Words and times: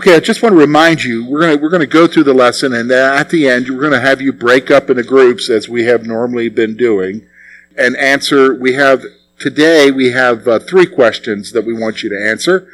Okay, 0.00 0.16
I 0.16 0.20
just 0.20 0.42
want 0.42 0.54
to 0.54 0.58
remind 0.58 1.04
you, 1.04 1.26
we're 1.26 1.40
going 1.40 1.58
to, 1.58 1.62
we're 1.62 1.68
going 1.68 1.80
to 1.80 1.86
go 1.86 2.06
through 2.06 2.24
the 2.24 2.32
lesson 2.32 2.72
and 2.72 2.90
at 2.90 3.28
the 3.28 3.46
end, 3.46 3.68
we're 3.68 3.82
going 3.82 3.92
to 3.92 4.00
have 4.00 4.22
you 4.22 4.32
break 4.32 4.70
up 4.70 4.88
into 4.88 5.02
groups 5.02 5.50
as 5.50 5.68
we 5.68 5.84
have 5.84 6.06
normally 6.06 6.48
been 6.48 6.74
doing 6.74 7.26
and 7.76 7.94
answer. 7.98 8.54
We 8.54 8.72
have, 8.72 9.04
today 9.38 9.90
we 9.90 10.12
have 10.12 10.48
uh, 10.48 10.58
three 10.60 10.86
questions 10.86 11.52
that 11.52 11.66
we 11.66 11.74
want 11.74 12.02
you 12.02 12.08
to 12.08 12.18
answer. 12.18 12.66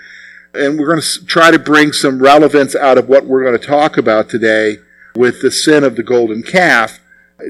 And 0.55 0.79
we're 0.79 0.87
going 0.87 1.03
to 1.03 1.27
try 1.27 1.51
to 1.51 1.59
bring 1.59 1.91
some 1.91 2.23
relevance 2.23 2.77
out 2.77 2.97
of 2.97 3.09
what 3.09 3.27
we're 3.27 3.43
going 3.43 3.59
to 3.59 3.67
talk 3.67 3.99
about 3.99 4.29
today 4.29 4.77
with 5.17 5.43
the 5.43 5.51
sin 5.51 5.83
of 5.83 5.97
the 5.97 6.05
golden 6.05 6.45
calf 6.45 7.01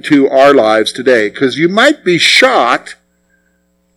to 0.04 0.26
our 0.30 0.54
lives 0.54 0.90
today. 0.90 1.28
Because 1.28 1.58
you 1.58 1.68
might 1.68 2.02
be 2.02 2.16
shocked. 2.16 2.96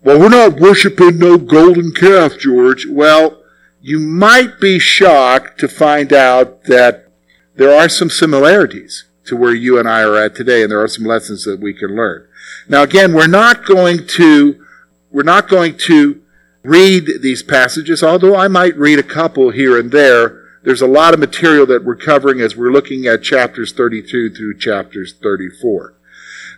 Well, 0.03 0.19
we're 0.19 0.27
not 0.27 0.59
worshiping 0.59 1.19
no 1.19 1.37
golden 1.37 1.93
calf, 1.93 2.37
George. 2.37 2.85
Well, 2.85 3.38
you 3.81 3.99
might 3.99 4.59
be 4.59 4.79
shocked 4.79 5.59
to 5.59 5.67
find 5.67 6.11
out 6.11 6.63
that 6.65 7.07
there 7.55 7.73
are 7.73 7.89
some 7.89 8.09
similarities 8.09 9.05
to 9.25 9.35
where 9.35 9.53
you 9.53 9.77
and 9.77 9.87
I 9.87 10.01
are 10.01 10.15
at 10.15 10.35
today, 10.35 10.63
and 10.63 10.71
there 10.71 10.81
are 10.81 10.87
some 10.87 11.05
lessons 11.05 11.45
that 11.45 11.59
we 11.59 11.73
can 11.73 11.95
learn. 11.95 12.27
Now, 12.67 12.83
again, 12.83 13.13
we're 13.13 13.27
not 13.27 13.65
going 13.65 14.07
to, 14.15 14.65
we're 15.11 15.23
not 15.23 15.47
going 15.47 15.77
to 15.85 16.21
read 16.63 17.21
these 17.21 17.43
passages, 17.43 18.03
although 18.03 18.35
I 18.35 18.47
might 18.47 18.75
read 18.75 18.99
a 18.99 19.03
couple 19.03 19.51
here 19.51 19.79
and 19.79 19.91
there. 19.91 20.45
There's 20.63 20.81
a 20.81 20.87
lot 20.87 21.13
of 21.13 21.19
material 21.19 21.65
that 21.67 21.85
we're 21.85 21.95
covering 21.95 22.41
as 22.41 22.55
we're 22.55 22.71
looking 22.71 23.05
at 23.05 23.23
chapters 23.23 23.71
32 23.71 24.31
through 24.31 24.57
chapters 24.57 25.13
34. 25.13 25.93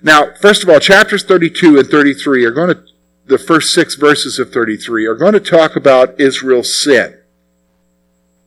Now, 0.02 0.34
first 0.34 0.64
of 0.64 0.70
all, 0.70 0.80
chapters 0.80 1.24
32 1.24 1.78
and 1.78 1.88
33 1.88 2.46
are 2.46 2.52
going 2.52 2.76
to 2.76 2.84
the 3.32 3.38
first 3.38 3.74
six 3.74 3.96
verses 3.96 4.40
of 4.40 4.52
33 4.52 5.06
are 5.06 5.16
going 5.16 5.34
to 5.34 5.40
talk 5.40 5.76
about 5.76 6.20
Israel's 6.20 6.84
sin. 6.84 7.18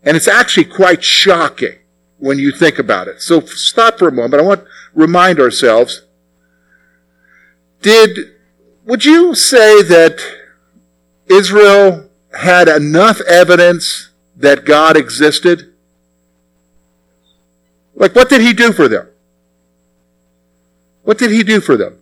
And 0.05 0.17
it's 0.17 0.29
actually 0.29 0.67
quite 0.67 1.03
shocking 1.03 1.79
when 2.19 2.39
you 2.39 2.53
think 2.53 2.79
about 2.79 3.09
it. 3.09 3.21
So 3.21 3.41
stop 3.41 3.99
for 3.99 4.09
a 4.09 4.13
moment. 4.13 4.43
I 4.43 4.47
want 4.47 4.65
to 4.65 4.71
remind 4.95 5.41
ourselves. 5.41 6.03
Did, 7.83 8.19
would 8.85 9.05
you 9.05 9.35
say 9.35 9.83
that 9.83 10.21
Israel 11.27 12.09
had 12.39 12.69
enough 12.69 13.21
evidence 13.23 14.11
that 14.37 14.65
God 14.65 14.97
existed? 14.97 15.73
Like, 17.95 18.15
what 18.15 18.29
did 18.29 18.41
he 18.41 18.53
do 18.53 18.73
for 18.73 18.89
them? 18.89 19.09
What 21.03 21.19
did 21.19 21.31
he 21.31 21.43
do 21.43 21.61
for 21.61 21.77
them? 21.77 21.99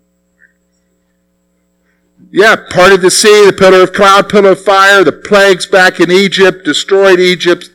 Yeah, 2.31 2.57
parted 2.71 3.03
the 3.03 3.11
sea, 3.11 3.45
the 3.45 3.53
pillar 3.53 3.83
of 3.83 3.93
cloud, 3.93 4.29
pillar 4.29 4.53
of 4.53 4.65
fire, 4.65 5.05
the 5.05 5.13
plagues 5.13 5.67
back 5.67 6.01
in 6.01 6.11
Egypt, 6.11 6.65
destroyed 6.65 7.21
Egypt, 7.21 7.72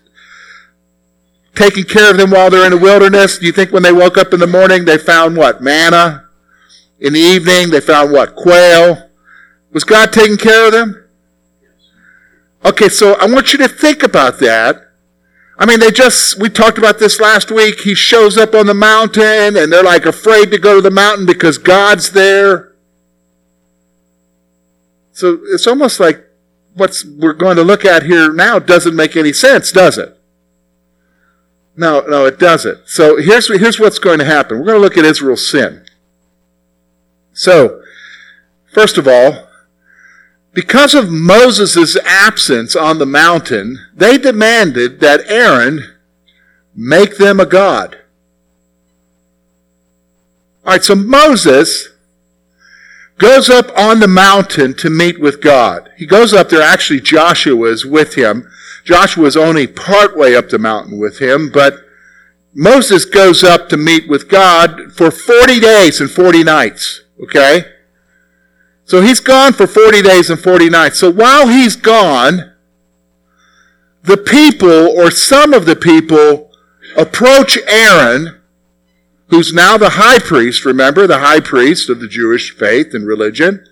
taking 1.57 1.83
care 1.83 2.11
of 2.11 2.17
them 2.17 2.31
while 2.31 2.49
they're 2.49 2.65
in 2.65 2.71
the 2.71 2.77
wilderness. 2.77 3.39
Do 3.39 3.45
you 3.45 3.51
think 3.51 3.71
when 3.71 3.83
they 3.83 3.91
woke 3.91 4.17
up 4.17 4.33
in 4.33 4.39
the 4.39 4.47
morning 4.47 4.85
they 4.85 4.97
found 4.97 5.35
what? 5.35 5.61
Manna? 5.61 6.25
In 6.99 7.13
the 7.13 7.19
evening 7.19 7.71
they 7.71 7.81
found 7.81 8.11
what? 8.11 8.35
Quail? 8.35 9.09
Was 9.71 9.83
God 9.83 10.13
taking 10.13 10.37
care 10.37 10.67
of 10.67 10.71
them? 10.71 11.03
Okay, 12.63 12.89
so 12.89 13.13
I 13.13 13.25
want 13.25 13.53
you 13.53 13.59
to 13.59 13.67
think 13.67 14.03
about 14.03 14.39
that. 14.39 14.83
I 15.59 15.65
mean, 15.65 15.79
they 15.79 15.89
just, 15.89 16.39
we 16.39 16.49
talked 16.49 16.77
about 16.77 16.99
this 16.99 17.19
last 17.19 17.49
week. 17.49 17.81
He 17.81 17.95
shows 17.95 18.37
up 18.37 18.53
on 18.53 18.67
the 18.67 18.73
mountain 18.73 19.57
and 19.57 19.71
they're 19.71 19.83
like 19.83 20.05
afraid 20.05 20.51
to 20.51 20.57
go 20.59 20.75
to 20.75 20.81
the 20.81 20.91
mountain 20.91 21.25
because 21.25 21.57
God's 21.57 22.11
there. 22.11 22.75
So 25.13 25.39
it's 25.45 25.65
almost 25.65 25.99
like 25.99 26.23
what 26.75 26.95
we're 27.17 27.33
going 27.33 27.55
to 27.57 27.63
look 27.63 27.85
at 27.85 28.03
here 28.03 28.31
now 28.31 28.59
doesn't 28.59 28.95
make 28.95 29.17
any 29.17 29.33
sense, 29.33 29.71
does 29.71 29.97
it? 29.97 30.16
No, 31.77 32.01
no, 32.01 32.25
it 32.25 32.39
doesn't. 32.39 32.89
So 32.89 33.17
here's, 33.17 33.47
here's 33.47 33.79
what's 33.79 33.99
going 33.99 34.17
to 34.17 34.25
happen. 34.25 34.57
We're 34.59 34.65
going 34.65 34.77
to 34.77 34.81
look 34.81 34.97
at 34.97 35.05
Israel's 35.05 35.47
sin. 35.47 35.85
So, 37.33 37.83
first 38.73 38.97
of 38.97 39.07
all, 39.07 39.47
because 40.53 40.95
of 40.95 41.11
Moses' 41.11 41.95
absence 42.03 42.75
on 42.75 42.97
the 42.97 43.05
mountain, 43.05 43.77
they 43.93 44.17
demanded 44.17 44.99
that 45.01 45.21
Aaron 45.27 45.93
make 46.75 47.17
them 47.17 47.39
a 47.39 47.45
god. 47.45 47.99
All 50.65 50.73
right, 50.73 50.83
so 50.83 50.95
Moses 50.95 51.89
goes 53.19 53.51
up 53.51 53.67
on 53.77 53.99
the 53.99 54.07
mountain 54.07 54.73
to 54.75 54.89
meet 54.89 55.19
with 55.19 55.41
God. 55.41 55.91
He 55.95 56.07
goes 56.07 56.33
up 56.33 56.49
there, 56.49 56.61
actually 56.61 57.01
Joshua 57.01 57.69
is 57.69 57.85
with 57.85 58.15
him. 58.15 58.49
Joshua 58.87 59.25
is 59.25 59.35
only 59.35 59.67
partway 59.67 60.33
up 60.33 60.47
the 60.47 60.57
mountain 60.57 60.97
with 60.97 61.19
him, 61.19 61.49
but 61.49 61.85
Moses 62.53 63.03
goes 63.03 63.43
up 63.43 63.67
to 63.67 63.75
meet 63.75 64.07
with 64.07 64.29
God 64.29 64.93
for 64.93 65.11
40 65.11 65.59
days 65.59 65.99
and 65.99 66.09
40 66.09 66.45
nights. 66.45 67.01
Okay? 67.21 67.65
So 68.85 69.01
he's 69.01 69.19
gone 69.19 69.51
for 69.51 69.67
40 69.67 70.01
days 70.01 70.29
and 70.29 70.39
40 70.39 70.69
nights. 70.69 70.99
So 70.99 71.11
while 71.11 71.49
he's 71.49 71.75
gone, 71.75 72.53
the 74.03 74.15
people, 74.15 74.69
or 74.69 75.11
some 75.11 75.53
of 75.53 75.65
the 75.65 75.75
people, 75.75 76.49
approach 76.95 77.57
Aaron 77.67 78.39
who's 79.29 79.53
now 79.53 79.77
the 79.77 79.91
high 79.91 80.19
priest, 80.19 80.63
remember, 80.63 81.05
the 81.05 81.19
high 81.19 81.41
priest 81.41 81.89
of 81.89 81.99
the 81.99 82.07
Jewish 82.07 82.55
faith 82.55 82.93
and 82.93 83.05
religion. 83.05 83.66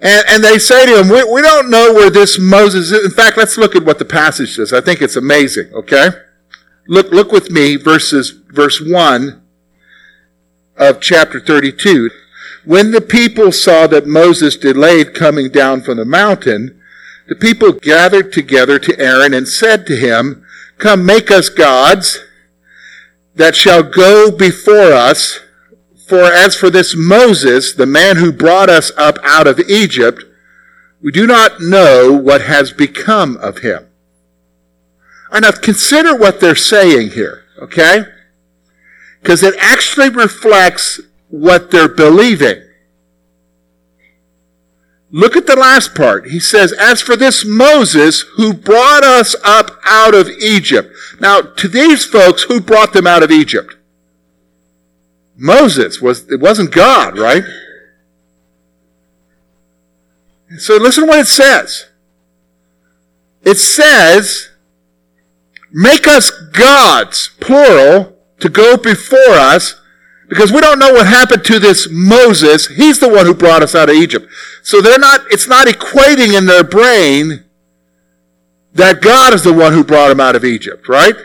And, 0.00 0.24
and 0.28 0.44
they 0.44 0.58
say 0.58 0.86
to 0.86 1.00
him, 1.00 1.08
we, 1.08 1.22
we 1.24 1.42
don't 1.42 1.70
know 1.70 1.92
where 1.92 2.10
this 2.10 2.38
Moses 2.38 2.90
is. 2.90 3.04
In 3.04 3.10
fact, 3.10 3.36
let's 3.36 3.58
look 3.58 3.76
at 3.76 3.84
what 3.84 3.98
the 3.98 4.04
passage 4.04 4.56
says. 4.56 4.72
I 4.72 4.80
think 4.80 5.02
it's 5.02 5.16
amazing, 5.16 5.70
okay? 5.74 6.08
Look, 6.86 7.10
look 7.10 7.32
with 7.32 7.50
me, 7.50 7.76
verses, 7.76 8.30
verse 8.30 8.80
1 8.80 9.42
of 10.76 11.00
chapter 11.00 11.38
32. 11.38 12.10
When 12.64 12.90
the 12.90 13.00
people 13.00 13.52
saw 13.52 13.86
that 13.86 14.06
Moses 14.06 14.56
delayed 14.56 15.14
coming 15.14 15.50
down 15.50 15.82
from 15.82 15.98
the 15.98 16.04
mountain, 16.04 16.80
the 17.28 17.36
people 17.36 17.72
gathered 17.72 18.32
together 18.32 18.78
to 18.78 18.98
Aaron 18.98 19.34
and 19.34 19.46
said 19.46 19.86
to 19.86 19.96
him, 19.96 20.44
Come, 20.78 21.04
make 21.04 21.30
us 21.30 21.48
gods 21.48 22.18
that 23.34 23.54
shall 23.54 23.82
go 23.82 24.30
before 24.30 24.92
us. 24.92 25.40
For 26.10 26.24
as 26.24 26.56
for 26.56 26.70
this 26.70 26.96
Moses, 26.96 27.72
the 27.72 27.86
man 27.86 28.16
who 28.16 28.32
brought 28.32 28.68
us 28.68 28.90
up 28.96 29.16
out 29.22 29.46
of 29.46 29.60
Egypt, 29.60 30.24
we 31.00 31.12
do 31.12 31.24
not 31.24 31.60
know 31.60 32.12
what 32.12 32.42
has 32.42 32.72
become 32.72 33.36
of 33.36 33.58
him. 33.58 33.86
Now 35.32 35.52
consider 35.52 36.16
what 36.16 36.40
they're 36.40 36.56
saying 36.56 37.10
here, 37.10 37.44
okay? 37.62 38.06
Because 39.22 39.44
it 39.44 39.54
actually 39.60 40.08
reflects 40.08 41.00
what 41.28 41.70
they're 41.70 41.86
believing. 41.86 42.60
Look 45.12 45.36
at 45.36 45.46
the 45.46 45.54
last 45.54 45.94
part. 45.94 46.26
He 46.26 46.40
says, 46.40 46.72
As 46.72 47.00
for 47.00 47.14
this 47.14 47.44
Moses 47.44 48.22
who 48.34 48.52
brought 48.52 49.04
us 49.04 49.36
up 49.44 49.78
out 49.84 50.16
of 50.16 50.28
Egypt. 50.28 50.92
Now, 51.20 51.40
to 51.40 51.68
these 51.68 52.04
folks, 52.04 52.42
who 52.42 52.60
brought 52.60 52.94
them 52.94 53.06
out 53.06 53.22
of 53.22 53.30
Egypt? 53.30 53.76
Moses 55.40 56.02
was, 56.02 56.30
it 56.30 56.38
wasn't 56.38 56.70
God, 56.70 57.18
right? 57.18 57.42
So 60.58 60.76
listen 60.76 61.04
to 61.04 61.08
what 61.08 61.20
it 61.20 61.26
says. 61.26 61.86
It 63.42 63.56
says, 63.56 64.50
make 65.72 66.06
us 66.06 66.30
gods, 66.30 67.30
plural, 67.40 68.18
to 68.40 68.48
go 68.50 68.76
before 68.76 69.30
us 69.30 69.80
because 70.28 70.52
we 70.52 70.60
don't 70.60 70.78
know 70.78 70.92
what 70.92 71.06
happened 71.06 71.44
to 71.46 71.58
this 71.58 71.88
Moses. 71.90 72.66
He's 72.66 73.00
the 73.00 73.08
one 73.08 73.24
who 73.24 73.32
brought 73.32 73.62
us 73.62 73.74
out 73.74 73.88
of 73.88 73.96
Egypt. 73.96 74.26
So 74.62 74.82
they're 74.82 74.98
not, 74.98 75.22
it's 75.30 75.48
not 75.48 75.68
equating 75.68 76.36
in 76.36 76.44
their 76.44 76.64
brain 76.64 77.44
that 78.74 79.00
God 79.00 79.32
is 79.32 79.42
the 79.42 79.54
one 79.54 79.72
who 79.72 79.84
brought 79.84 80.10
him 80.10 80.20
out 80.20 80.36
of 80.36 80.44
Egypt, 80.44 80.86
right? 80.86 81.16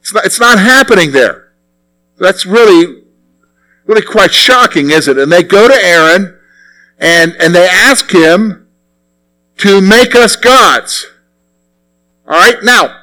It's 0.00 0.14
not, 0.14 0.24
it's 0.24 0.40
not 0.40 0.58
happening 0.58 1.12
there. 1.12 1.52
That's 2.18 2.46
really, 2.46 3.04
really 3.90 4.06
quite 4.06 4.32
shocking, 4.32 4.90
isn't 4.90 5.18
it? 5.18 5.20
And 5.20 5.32
they 5.32 5.42
go 5.42 5.66
to 5.66 5.74
Aaron 5.74 6.38
and, 6.98 7.34
and 7.40 7.52
they 7.52 7.68
ask 7.68 8.10
him 8.10 8.68
to 9.58 9.80
make 9.80 10.14
us 10.14 10.36
gods. 10.36 11.06
All 12.26 12.38
right? 12.38 12.62
Now, 12.62 13.02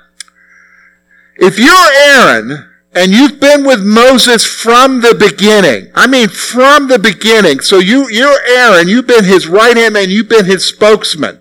if 1.36 1.60
you're 1.60 1.92
Aaron, 1.94 2.70
and 2.94 3.12
you've 3.12 3.40
been 3.40 3.64
with 3.64 3.84
Moses 3.84 4.44
from 4.44 5.02
the 5.02 5.14
beginning. 5.14 5.92
I 5.94 6.08
mean, 6.08 6.30
from 6.30 6.88
the 6.88 6.98
beginning. 6.98 7.60
So 7.60 7.78
you, 7.78 8.10
you're 8.10 8.40
Aaron. 8.48 8.88
You've 8.88 9.06
been 9.06 9.24
his 9.24 9.46
right 9.46 9.78
hand 9.78 9.94
man. 9.94 10.10
You've 10.10 10.30
been 10.30 10.46
his 10.46 10.66
spokesman. 10.66 11.40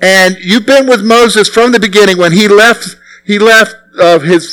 And 0.00 0.36
you've 0.38 0.66
been 0.66 0.86
with 0.86 1.02
Moses 1.02 1.48
from 1.48 1.72
the 1.72 1.80
beginning 1.80 2.18
when 2.18 2.32
he 2.32 2.46
left, 2.46 2.96
he 3.24 3.38
left 3.38 3.74
uh, 3.98 4.18
his 4.18 4.52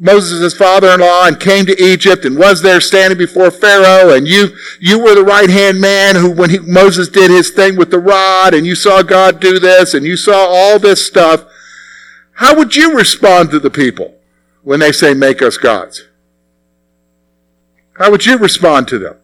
Moses' 0.00 0.54
father-in-law 0.54 1.26
and 1.26 1.40
came 1.40 1.66
to 1.66 1.82
Egypt 1.82 2.24
and 2.24 2.38
was 2.38 2.62
there 2.62 2.80
standing 2.80 3.18
before 3.18 3.50
Pharaoh 3.50 4.14
and 4.14 4.28
you, 4.28 4.48
you 4.80 5.02
were 5.02 5.14
the 5.14 5.24
right-hand 5.24 5.80
man 5.80 6.14
who, 6.14 6.30
when 6.30 6.50
he, 6.50 6.58
Moses 6.60 7.08
did 7.08 7.30
his 7.30 7.50
thing 7.50 7.76
with 7.76 7.90
the 7.90 7.98
rod 7.98 8.54
and 8.54 8.64
you 8.64 8.76
saw 8.76 9.02
God 9.02 9.40
do 9.40 9.58
this 9.58 9.94
and 9.94 10.06
you 10.06 10.16
saw 10.16 10.46
all 10.48 10.78
this 10.78 11.04
stuff. 11.04 11.44
How 12.34 12.56
would 12.56 12.76
you 12.76 12.96
respond 12.96 13.50
to 13.50 13.58
the 13.58 13.70
people 13.70 14.14
when 14.62 14.78
they 14.78 14.92
say, 14.92 15.14
make 15.14 15.42
us 15.42 15.56
gods? 15.56 16.06
How 17.94 18.12
would 18.12 18.24
you 18.24 18.38
respond 18.38 18.86
to 18.88 18.98
them? 19.00 19.16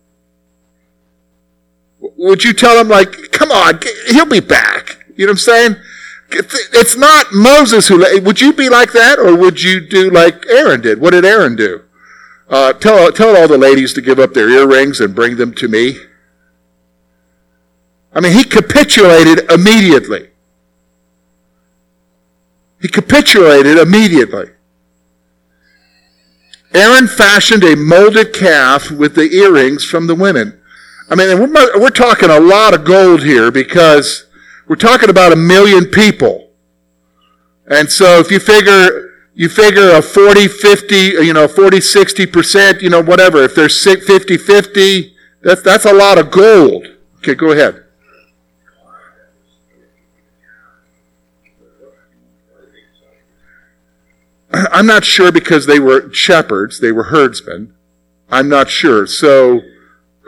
Would 2.00 2.42
you 2.42 2.52
tell 2.52 2.76
them, 2.76 2.88
like, 2.88 3.30
come 3.30 3.52
on, 3.52 3.78
he'll 4.08 4.26
be 4.26 4.40
back? 4.40 4.98
You 5.16 5.26
know 5.26 5.30
what 5.30 5.34
I'm 5.34 5.38
saying? 5.38 5.76
It's 6.34 6.96
not 6.96 7.32
Moses 7.32 7.88
who, 7.88 7.98
would 8.22 8.40
you 8.40 8.52
be 8.52 8.68
like 8.68 8.92
that 8.92 9.18
or 9.18 9.36
would 9.36 9.62
you 9.62 9.80
do 9.80 10.10
like 10.10 10.44
Aaron 10.48 10.80
did? 10.80 11.00
What 11.00 11.12
did 11.12 11.24
Aaron 11.24 11.56
do? 11.56 11.82
Uh, 12.48 12.72
tell, 12.72 13.10
tell 13.12 13.36
all 13.36 13.48
the 13.48 13.58
ladies 13.58 13.92
to 13.94 14.02
give 14.02 14.18
up 14.18 14.34
their 14.34 14.50
earrings 14.50 15.00
and 15.00 15.14
bring 15.14 15.36
them 15.36 15.54
to 15.54 15.68
me. 15.68 15.96
I 18.12 18.20
mean, 18.20 18.32
he 18.32 18.44
capitulated 18.44 19.50
immediately. 19.50 20.28
He 22.80 22.88
capitulated 22.88 23.78
immediately. 23.78 24.50
Aaron 26.74 27.06
fashioned 27.06 27.64
a 27.64 27.76
molded 27.76 28.32
calf 28.32 28.90
with 28.90 29.14
the 29.14 29.32
earrings 29.32 29.84
from 29.84 30.06
the 30.06 30.14
women. 30.14 30.60
I 31.08 31.14
mean, 31.14 31.38
we're, 31.38 31.80
we're 31.80 31.90
talking 31.90 32.30
a 32.30 32.40
lot 32.40 32.74
of 32.74 32.84
gold 32.84 33.22
here 33.22 33.50
because 33.50 34.26
we're 34.66 34.76
talking 34.76 35.10
about 35.10 35.32
a 35.32 35.36
million 35.36 35.86
people. 35.86 36.50
And 37.66 37.90
so 37.90 38.18
if 38.18 38.30
you 38.30 38.38
figure, 38.38 39.10
you 39.34 39.48
figure 39.48 39.90
a 39.92 40.02
40, 40.02 40.48
50, 40.48 40.94
you 40.96 41.32
know, 41.32 41.48
40, 41.48 41.78
60%, 41.78 42.82
you 42.82 42.90
know, 42.90 43.02
whatever, 43.02 43.42
if 43.42 43.54
there's 43.54 43.82
50, 43.82 44.36
50, 44.36 45.16
that's, 45.42 45.62
that's 45.62 45.84
a 45.84 45.92
lot 45.92 46.18
of 46.18 46.30
gold. 46.30 46.86
Okay, 47.18 47.34
go 47.34 47.52
ahead. 47.52 47.84
I'm 54.52 54.86
not 54.86 55.04
sure 55.04 55.32
because 55.32 55.66
they 55.66 55.80
were 55.80 56.12
shepherds, 56.12 56.80
they 56.80 56.92
were 56.92 57.04
herdsmen. 57.04 57.74
I'm 58.30 58.48
not 58.48 58.70
sure. 58.70 59.06
So 59.06 59.60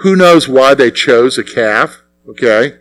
who 0.00 0.16
knows 0.16 0.48
why 0.48 0.74
they 0.74 0.90
chose 0.90 1.38
a 1.38 1.44
calf? 1.44 2.02
Okay. 2.28 2.76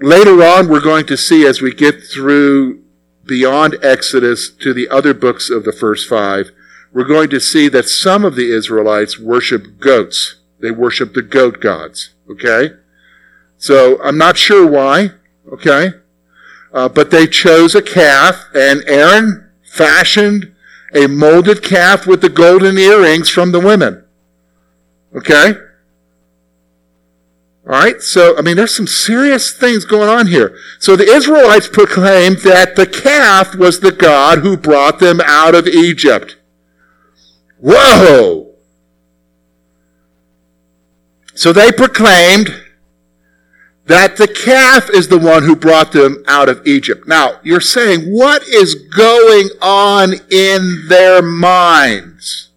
Later 0.00 0.42
on, 0.42 0.68
we're 0.68 0.80
going 0.80 1.06
to 1.06 1.16
see 1.16 1.46
as 1.46 1.60
we 1.60 1.72
get 1.72 2.02
through 2.02 2.82
beyond 3.24 3.76
Exodus 3.82 4.50
to 4.50 4.74
the 4.74 4.88
other 4.88 5.14
books 5.14 5.50
of 5.50 5.64
the 5.64 5.72
first 5.72 6.08
five, 6.08 6.50
we're 6.92 7.04
going 7.04 7.30
to 7.30 7.40
see 7.40 7.68
that 7.68 7.88
some 7.88 8.24
of 8.24 8.34
the 8.34 8.50
Israelites 8.52 9.18
worship 9.18 9.78
goats. 9.78 10.36
They 10.60 10.70
worship 10.70 11.14
the 11.14 11.22
goat 11.22 11.60
gods. 11.60 12.10
Okay. 12.30 12.70
So 13.56 14.02
I'm 14.02 14.18
not 14.18 14.36
sure 14.36 14.66
why. 14.66 15.10
Okay. 15.52 15.92
Uh, 16.72 16.88
but 16.88 17.10
they 17.10 17.26
chose 17.26 17.74
a 17.74 17.82
calf 17.82 18.46
and 18.54 18.82
Aaron 18.86 19.50
fashioned 19.62 20.54
a 20.94 21.06
molded 21.08 21.62
calf 21.62 22.06
with 22.06 22.20
the 22.20 22.28
golden 22.28 22.78
earrings 22.78 23.28
from 23.28 23.52
the 23.52 23.60
women. 23.60 24.04
Okay? 25.14 25.54
All 27.66 27.72
right, 27.72 28.00
so 28.02 28.36
I 28.36 28.42
mean, 28.42 28.56
there's 28.56 28.76
some 28.76 28.86
serious 28.86 29.50
things 29.52 29.86
going 29.86 30.08
on 30.08 30.26
here. 30.26 30.58
So 30.78 30.96
the 30.96 31.10
Israelites 31.10 31.66
proclaimed 31.66 32.38
that 32.38 32.76
the 32.76 32.86
calf 32.86 33.54
was 33.54 33.80
the 33.80 33.92
God 33.92 34.40
who 34.40 34.56
brought 34.56 34.98
them 34.98 35.20
out 35.24 35.54
of 35.54 35.66
Egypt. 35.66 36.36
Whoa! 37.58 38.54
So 41.34 41.52
they 41.52 41.72
proclaimed 41.72 42.50
that 43.86 44.16
the 44.16 44.28
calf 44.28 44.90
is 44.90 45.08
the 45.08 45.18
one 45.18 45.44
who 45.44 45.56
brought 45.56 45.92
them 45.92 46.22
out 46.26 46.48
of 46.48 46.66
Egypt. 46.66 47.06
Now, 47.06 47.40
you're 47.42 47.60
saying, 47.60 48.02
what 48.02 48.42
is 48.46 48.74
going 48.74 49.48
on 49.60 50.14
in 50.30 50.86
their 50.88 51.22
minds? 51.22 52.50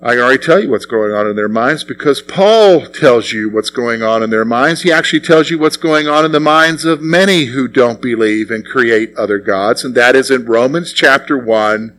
I 0.00 0.10
can 0.10 0.20
already 0.20 0.44
tell 0.44 0.62
you 0.62 0.70
what's 0.70 0.84
going 0.84 1.12
on 1.12 1.26
in 1.26 1.36
their 1.36 1.48
minds 1.48 1.82
because 1.82 2.20
Paul 2.20 2.86
tells 2.86 3.32
you 3.32 3.48
what's 3.48 3.70
going 3.70 4.02
on 4.02 4.22
in 4.22 4.28
their 4.28 4.44
minds. 4.44 4.82
He 4.82 4.92
actually 4.92 5.20
tells 5.20 5.50
you 5.50 5.58
what's 5.58 5.78
going 5.78 6.06
on 6.06 6.24
in 6.24 6.32
the 6.32 6.40
minds 6.40 6.84
of 6.84 7.00
many 7.00 7.46
who 7.46 7.66
don't 7.66 8.02
believe 8.02 8.50
and 8.50 8.64
create 8.64 9.16
other 9.16 9.38
gods, 9.38 9.84
and 9.84 9.94
that 9.94 10.14
is 10.14 10.30
in 10.30 10.44
Romans 10.44 10.92
chapter 10.92 11.38
1, 11.38 11.98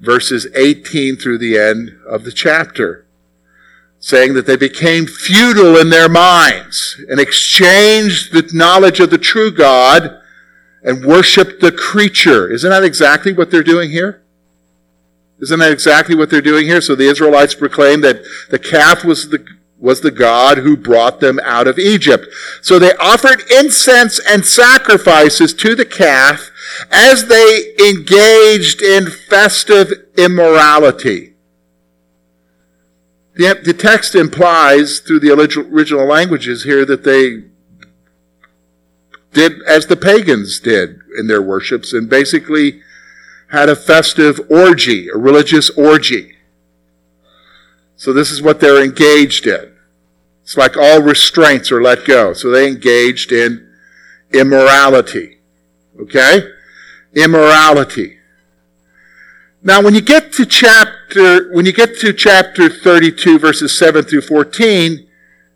verses 0.00 0.46
18 0.54 1.16
through 1.16 1.38
the 1.38 1.58
end 1.58 1.98
of 2.06 2.24
the 2.24 2.32
chapter 2.32 3.04
saying 4.04 4.34
that 4.34 4.44
they 4.44 4.56
became 4.56 5.06
futile 5.06 5.78
in 5.78 5.88
their 5.88 6.10
minds 6.10 7.02
and 7.08 7.18
exchanged 7.18 8.34
the 8.34 8.46
knowledge 8.52 9.00
of 9.00 9.08
the 9.08 9.16
true 9.16 9.50
God 9.50 10.20
and 10.82 11.06
worshiped 11.06 11.62
the 11.62 11.72
creature. 11.72 12.52
Isn't 12.52 12.68
that 12.68 12.84
exactly 12.84 13.32
what 13.32 13.50
they're 13.50 13.62
doing 13.62 13.90
here? 13.90 14.22
Isn't 15.40 15.58
that 15.58 15.72
exactly 15.72 16.14
what 16.14 16.30
they're 16.30 16.40
doing 16.40 16.66
here? 16.66 16.80
So 16.80 16.94
the 16.94 17.08
Israelites 17.08 17.54
proclaimed 17.54 18.04
that 18.04 18.22
the 18.50 18.58
calf 18.58 19.04
was 19.04 19.30
the, 19.30 19.44
was 19.78 20.00
the 20.00 20.10
God 20.10 20.58
who 20.58 20.76
brought 20.76 21.20
them 21.20 21.40
out 21.42 21.66
of 21.66 21.78
Egypt. 21.78 22.26
So 22.62 22.78
they 22.78 22.94
offered 22.94 23.42
incense 23.50 24.20
and 24.28 24.46
sacrifices 24.46 25.52
to 25.54 25.74
the 25.74 25.84
calf 25.84 26.50
as 26.90 27.26
they 27.26 27.74
engaged 27.88 28.80
in 28.80 29.10
festive 29.10 29.92
immorality. 30.16 31.34
The, 33.34 33.60
the 33.64 33.74
text 33.74 34.14
implies 34.14 35.00
through 35.00 35.20
the 35.20 35.32
original 35.32 36.06
languages 36.06 36.62
here 36.62 36.84
that 36.84 37.02
they 37.02 37.50
did 39.32 39.60
as 39.62 39.88
the 39.88 39.96
pagans 39.96 40.60
did 40.60 41.00
in 41.18 41.26
their 41.26 41.42
worships 41.42 41.92
and 41.92 42.08
basically 42.08 42.80
had 43.54 43.68
a 43.68 43.76
festive 43.76 44.40
orgy, 44.50 45.08
a 45.08 45.16
religious 45.16 45.70
orgy. 45.70 46.36
So 47.96 48.12
this 48.12 48.30
is 48.30 48.42
what 48.42 48.60
they're 48.60 48.82
engaged 48.82 49.46
in. 49.46 49.76
It's 50.42 50.56
like 50.56 50.76
all 50.76 51.00
restraints 51.00 51.70
are 51.72 51.80
let 51.80 52.04
go. 52.04 52.32
So 52.34 52.50
they 52.50 52.68
engaged 52.68 53.32
in 53.32 53.66
immorality. 54.32 55.38
Okay? 55.98 56.42
Immorality. 57.14 58.18
Now, 59.62 59.80
when 59.80 59.94
you 59.94 60.02
get 60.02 60.32
to 60.34 60.44
chapter, 60.44 61.50
when 61.54 61.64
you 61.64 61.72
get 61.72 61.98
to 62.00 62.12
chapter 62.12 62.68
32, 62.68 63.38
verses 63.38 63.78
7 63.78 64.04
through 64.04 64.22
14, 64.22 65.06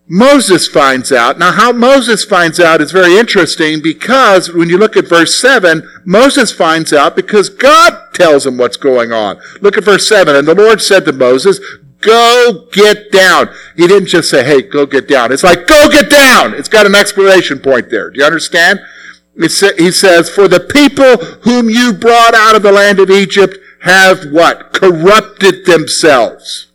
Moses 0.09 0.67
finds 0.67 1.13
out. 1.13 1.39
Now, 1.39 1.53
how 1.53 1.71
Moses 1.71 2.25
finds 2.25 2.59
out 2.59 2.81
is 2.81 2.93
very 2.93 3.19
interesting 3.19 3.83
because 3.83 4.51
when 4.53 4.71
you 4.71 4.79
look 4.79 4.97
at 4.97 5.07
verse 5.07 5.39
7, 5.39 5.87
Moses 6.07 6.51
finds 6.51 6.95
out 6.95 7.15
because 7.15 7.51
God 7.51 7.93
tells 8.15 8.47
him 8.47 8.57
what's 8.57 8.79
going 8.79 9.13
on. 9.13 9.39
Look 9.61 9.77
at 9.77 9.85
verse 9.85 10.09
7. 10.09 10.35
And 10.35 10.49
the 10.49 10.55
Lord 10.55 10.81
said 10.81 11.05
to 11.05 11.13
Moses, 11.13 11.61
Go 12.01 12.69
get 12.73 13.11
down. 13.11 13.49
He 13.77 13.87
didn't 13.87 14.09
just 14.09 14.31
say, 14.31 14.45
Hey, 14.45 14.63
go 14.63 14.87
get 14.87 15.09
down. 15.09 15.31
It's 15.31 15.43
like, 15.43 15.67
Go 15.67 15.89
get 15.91 16.09
down. 16.09 16.55
It's 16.55 16.69
got 16.69 16.87
an 16.87 16.95
exclamation 16.95 17.59
point 17.59 17.91
there. 17.91 18.11
Do 18.11 18.19
you 18.19 18.25
understand? 18.25 18.81
he 19.37 19.49
says, 19.49 20.31
For 20.31 20.49
the 20.49 20.61
people 20.61 21.17
whom 21.43 21.69
you 21.69 21.93
brought 21.93 22.35
out 22.35 22.57
of 22.57 22.63
the 22.63 22.73
land 22.73 22.99
of 22.99 23.11
Egypt 23.11 23.57
have 23.83 24.31
what? 24.31 24.73
Corrupted 24.73 25.67
themselves. 25.67 26.68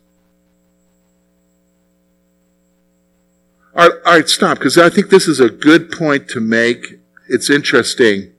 All 3.76 3.88
right, 3.88 3.98
all 4.06 4.14
right 4.14 4.28
stop, 4.28 4.58
because 4.58 4.78
I 4.78 4.88
think 4.88 5.10
this 5.10 5.26
is 5.26 5.40
a 5.40 5.50
good 5.50 5.90
point 5.90 6.28
to 6.28 6.40
make. 6.40 7.00
It's 7.28 7.50
interesting. 7.50 8.32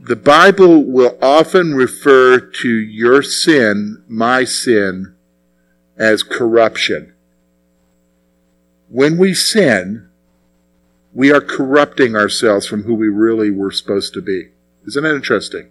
The 0.00 0.16
Bible 0.16 0.82
will 0.82 1.18
often 1.20 1.74
refer 1.74 2.38
to 2.38 2.68
your 2.68 3.22
sin, 3.22 4.02
my 4.08 4.44
sin, 4.44 5.14
as 5.98 6.22
corruption. 6.22 7.12
When 8.88 9.18
we 9.18 9.34
sin, 9.34 10.08
we 11.12 11.32
are 11.32 11.40
corrupting 11.40 12.16
ourselves 12.16 12.66
from 12.66 12.84
who 12.84 12.94
we 12.94 13.08
really 13.08 13.50
were 13.50 13.70
supposed 13.70 14.14
to 14.14 14.22
be. 14.22 14.52
Isn't 14.86 15.02
that 15.02 15.14
interesting? 15.14 15.68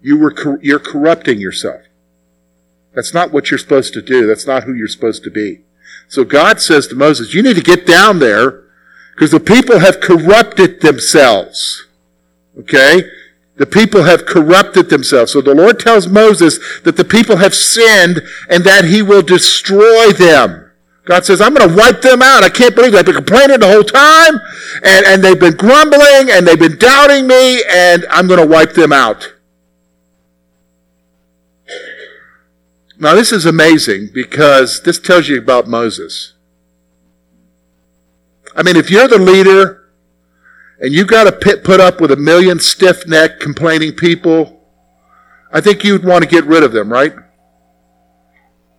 You 0.00 0.16
were, 0.18 0.58
you're 0.62 0.78
corrupting 0.78 1.38
yourself. 1.38 1.82
That's 2.94 3.12
not 3.12 3.32
what 3.32 3.50
you're 3.50 3.58
supposed 3.58 3.92
to 3.94 4.00
do. 4.00 4.26
That's 4.26 4.46
not 4.46 4.64
who 4.64 4.72
you're 4.72 4.88
supposed 4.88 5.22
to 5.24 5.30
be. 5.30 5.65
So 6.08 6.24
God 6.24 6.60
says 6.60 6.86
to 6.88 6.94
Moses, 6.94 7.34
you 7.34 7.42
need 7.42 7.56
to 7.56 7.62
get 7.62 7.86
down 7.86 8.18
there 8.18 8.62
because 9.14 9.30
the 9.30 9.40
people 9.40 9.78
have 9.78 10.00
corrupted 10.00 10.80
themselves. 10.80 11.86
Okay? 12.58 13.10
The 13.56 13.66
people 13.66 14.04
have 14.04 14.26
corrupted 14.26 14.90
themselves. 14.90 15.32
So 15.32 15.40
the 15.40 15.54
Lord 15.54 15.80
tells 15.80 16.06
Moses 16.06 16.58
that 16.82 16.96
the 16.96 17.04
people 17.04 17.36
have 17.36 17.54
sinned 17.54 18.20
and 18.50 18.64
that 18.64 18.84
he 18.84 19.02
will 19.02 19.22
destroy 19.22 20.12
them. 20.12 20.70
God 21.06 21.24
says, 21.24 21.40
I'm 21.40 21.54
going 21.54 21.70
to 21.70 21.76
wipe 21.76 22.02
them 22.02 22.20
out. 22.20 22.42
I 22.42 22.48
can't 22.48 22.74
believe. 22.74 22.94
I've 22.94 23.06
been 23.06 23.14
complaining 23.14 23.60
the 23.60 23.70
whole 23.70 23.84
time 23.84 24.40
and, 24.82 25.06
and 25.06 25.24
they've 25.24 25.38
been 25.38 25.56
grumbling 25.56 26.30
and 26.30 26.46
they've 26.46 26.58
been 26.58 26.78
doubting 26.78 27.26
me 27.26 27.62
and 27.70 28.04
I'm 28.10 28.26
going 28.26 28.40
to 28.40 28.46
wipe 28.46 28.74
them 28.74 28.92
out. 28.92 29.32
Now, 32.98 33.14
this 33.14 33.30
is 33.30 33.44
amazing 33.44 34.10
because 34.12 34.82
this 34.82 34.98
tells 34.98 35.28
you 35.28 35.38
about 35.38 35.68
Moses. 35.68 36.32
I 38.54 38.62
mean, 38.62 38.76
if 38.76 38.90
you're 38.90 39.08
the 39.08 39.18
leader 39.18 39.90
and 40.80 40.94
you've 40.94 41.08
got 41.08 41.24
to 41.24 41.58
put 41.58 41.80
up 41.80 42.00
with 42.00 42.10
a 42.10 42.16
million 42.16 42.58
stiff 42.58 43.06
necked 43.06 43.40
complaining 43.40 43.92
people, 43.92 44.62
I 45.52 45.60
think 45.60 45.84
you'd 45.84 46.04
want 46.04 46.24
to 46.24 46.28
get 46.28 46.44
rid 46.46 46.62
of 46.62 46.72
them, 46.72 46.90
right? 46.90 47.14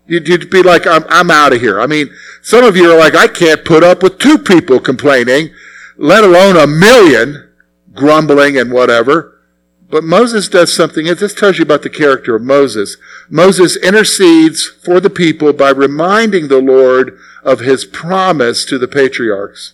You'd, 0.07 0.27
you'd 0.27 0.49
be 0.49 0.63
like, 0.63 0.87
I'm, 0.87 1.03
I'm 1.09 1.29
out 1.29 1.53
of 1.53 1.61
here. 1.61 1.79
I 1.79 1.85
mean, 1.85 2.09
some 2.41 2.63
of 2.63 2.75
you 2.75 2.91
are 2.91 2.97
like, 2.97 3.13
I 3.13 3.27
can't 3.27 3.63
put 3.63 3.83
up 3.83 4.01
with 4.01 4.17
two 4.17 4.37
people 4.39 4.79
complaining, 4.79 5.49
let 5.97 6.23
alone 6.23 6.57
a 6.57 6.65
million 6.65 7.51
grumbling 7.93 8.57
and 8.57 8.71
whatever. 8.71 9.36
But 9.89 10.03
Moses 10.03 10.49
does 10.49 10.75
something. 10.75 11.05
This 11.05 11.33
tells 11.33 11.57
you 11.57 11.63
about 11.63 11.83
the 11.83 11.89
character 11.89 12.35
of 12.35 12.41
Moses. 12.41 12.97
Moses 13.29 13.77
intercedes 13.77 14.65
for 14.65 14.99
the 14.99 15.09
people 15.09 15.53
by 15.53 15.69
reminding 15.69 16.47
the 16.47 16.61
Lord 16.61 17.17
of 17.43 17.61
his 17.61 17.85
promise 17.85 18.65
to 18.65 18.77
the 18.77 18.87
patriarchs. 18.87 19.73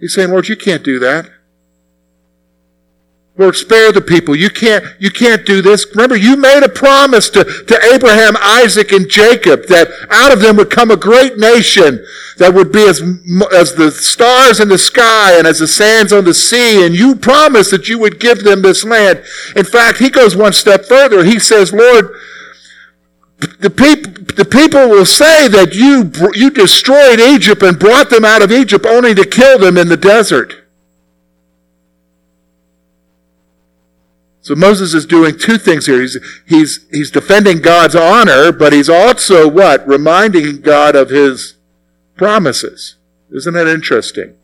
He's 0.00 0.14
saying, 0.14 0.30
Lord, 0.30 0.48
you 0.48 0.56
can't 0.56 0.82
do 0.82 0.98
that. 0.98 1.30
Lord, 3.38 3.56
spare 3.56 3.92
the 3.92 4.02
people. 4.02 4.36
You 4.36 4.50
can't, 4.50 4.84
you 4.98 5.10
can't 5.10 5.46
do 5.46 5.62
this. 5.62 5.86
Remember, 5.92 6.16
you 6.16 6.36
made 6.36 6.62
a 6.62 6.68
promise 6.68 7.30
to, 7.30 7.44
to 7.44 7.84
Abraham, 7.94 8.36
Isaac, 8.38 8.92
and 8.92 9.08
Jacob 9.08 9.66
that 9.68 9.88
out 10.10 10.32
of 10.32 10.40
them 10.40 10.56
would 10.56 10.68
come 10.68 10.90
a 10.90 10.98
great 10.98 11.38
nation 11.38 12.04
that 12.36 12.52
would 12.52 12.70
be 12.72 12.86
as, 12.86 13.00
as 13.54 13.74
the 13.74 13.90
stars 13.90 14.60
in 14.60 14.68
the 14.68 14.76
sky 14.76 15.38
and 15.38 15.46
as 15.46 15.60
the 15.60 15.66
sands 15.66 16.12
on 16.12 16.24
the 16.24 16.34
sea. 16.34 16.84
And 16.84 16.94
you 16.94 17.16
promised 17.16 17.70
that 17.70 17.88
you 17.88 17.98
would 17.98 18.20
give 18.20 18.44
them 18.44 18.60
this 18.60 18.84
land. 18.84 19.24
In 19.56 19.64
fact, 19.64 19.98
he 19.98 20.10
goes 20.10 20.36
one 20.36 20.52
step 20.52 20.84
further. 20.84 21.24
He 21.24 21.38
says, 21.38 21.72
Lord, 21.72 22.14
the 23.38 23.70
people, 23.70 24.12
the 24.36 24.44
people 24.44 24.88
will 24.88 25.06
say 25.06 25.48
that 25.48 25.74
you, 25.74 26.12
you 26.34 26.50
destroyed 26.50 27.18
Egypt 27.18 27.62
and 27.62 27.78
brought 27.78 28.10
them 28.10 28.26
out 28.26 28.42
of 28.42 28.52
Egypt 28.52 28.84
only 28.84 29.14
to 29.14 29.24
kill 29.24 29.58
them 29.58 29.78
in 29.78 29.88
the 29.88 29.96
desert. 29.96 30.61
So 34.42 34.56
Moses 34.56 34.92
is 34.92 35.06
doing 35.06 35.38
two 35.38 35.56
things 35.56 35.86
here. 35.86 36.00
He's, 36.00 36.18
he's, 36.46 36.86
he's 36.90 37.10
defending 37.12 37.62
God's 37.62 37.94
honor, 37.94 38.50
but 38.50 38.72
he's 38.72 38.88
also 38.88 39.48
what? 39.48 39.86
Reminding 39.86 40.62
God 40.62 40.96
of 40.96 41.10
his 41.10 41.54
promises. 42.16 42.96
Isn't 43.30 43.54
that 43.54 43.68
interesting? 43.68 44.34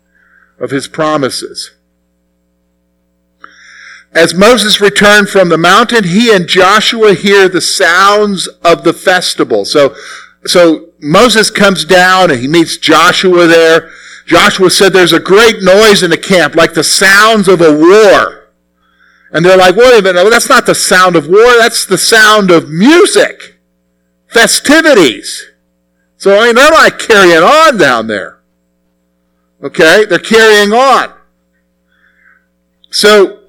Of 0.60 0.70
his 0.70 0.86
promises. 0.86 1.72
As 4.12 4.34
Moses 4.34 4.80
returned 4.80 5.28
from 5.28 5.48
the 5.48 5.58
mountain, 5.58 6.04
he 6.04 6.32
and 6.32 6.48
Joshua 6.48 7.14
hear 7.14 7.48
the 7.48 7.60
sounds 7.60 8.46
of 8.64 8.84
the 8.84 8.94
festival. 8.94 9.64
So, 9.64 9.96
so 10.46 10.90
Moses 11.00 11.50
comes 11.50 11.84
down 11.84 12.30
and 12.30 12.40
he 12.40 12.48
meets 12.48 12.76
Joshua 12.76 13.48
there. 13.48 13.90
Joshua 14.26 14.70
said 14.70 14.92
there's 14.92 15.12
a 15.12 15.20
great 15.20 15.62
noise 15.62 16.02
in 16.04 16.10
the 16.10 16.18
camp, 16.18 16.54
like 16.54 16.74
the 16.74 16.84
sounds 16.84 17.48
of 17.48 17.60
a 17.60 17.72
war. 17.72 18.47
And 19.30 19.44
they're 19.44 19.58
like, 19.58 19.76
wait 19.76 19.98
a 19.98 20.02
minute, 20.02 20.30
that's 20.30 20.48
not 20.48 20.66
the 20.66 20.74
sound 20.74 21.16
of 21.16 21.28
war, 21.28 21.56
that's 21.58 21.84
the 21.84 21.98
sound 21.98 22.50
of 22.50 22.70
music, 22.70 23.58
festivities. 24.26 25.50
So 26.16 26.38
I 26.38 26.46
mean, 26.46 26.54
they're 26.54 26.70
not 26.70 26.98
carrying 26.98 27.42
on 27.42 27.76
down 27.76 28.06
there. 28.06 28.40
Okay? 29.62 30.04
They're 30.04 30.18
carrying 30.18 30.72
on. 30.72 31.12
So, 32.90 33.40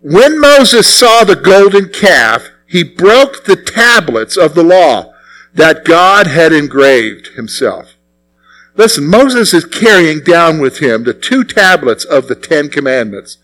when 0.00 0.40
Moses 0.40 0.92
saw 0.92 1.24
the 1.24 1.36
golden 1.36 1.90
calf, 1.90 2.48
he 2.66 2.82
broke 2.82 3.44
the 3.44 3.56
tablets 3.56 4.36
of 4.36 4.54
the 4.54 4.62
law 4.62 5.12
that 5.52 5.84
God 5.84 6.26
had 6.26 6.52
engraved 6.52 7.28
himself. 7.28 7.96
Listen, 8.76 9.06
Moses 9.08 9.52
is 9.52 9.64
carrying 9.64 10.20
down 10.22 10.60
with 10.60 10.78
him 10.78 11.02
the 11.02 11.12
two 11.12 11.42
tablets 11.42 12.04
of 12.04 12.28
the 12.28 12.36
Ten 12.36 12.68
Commandments 12.68 13.38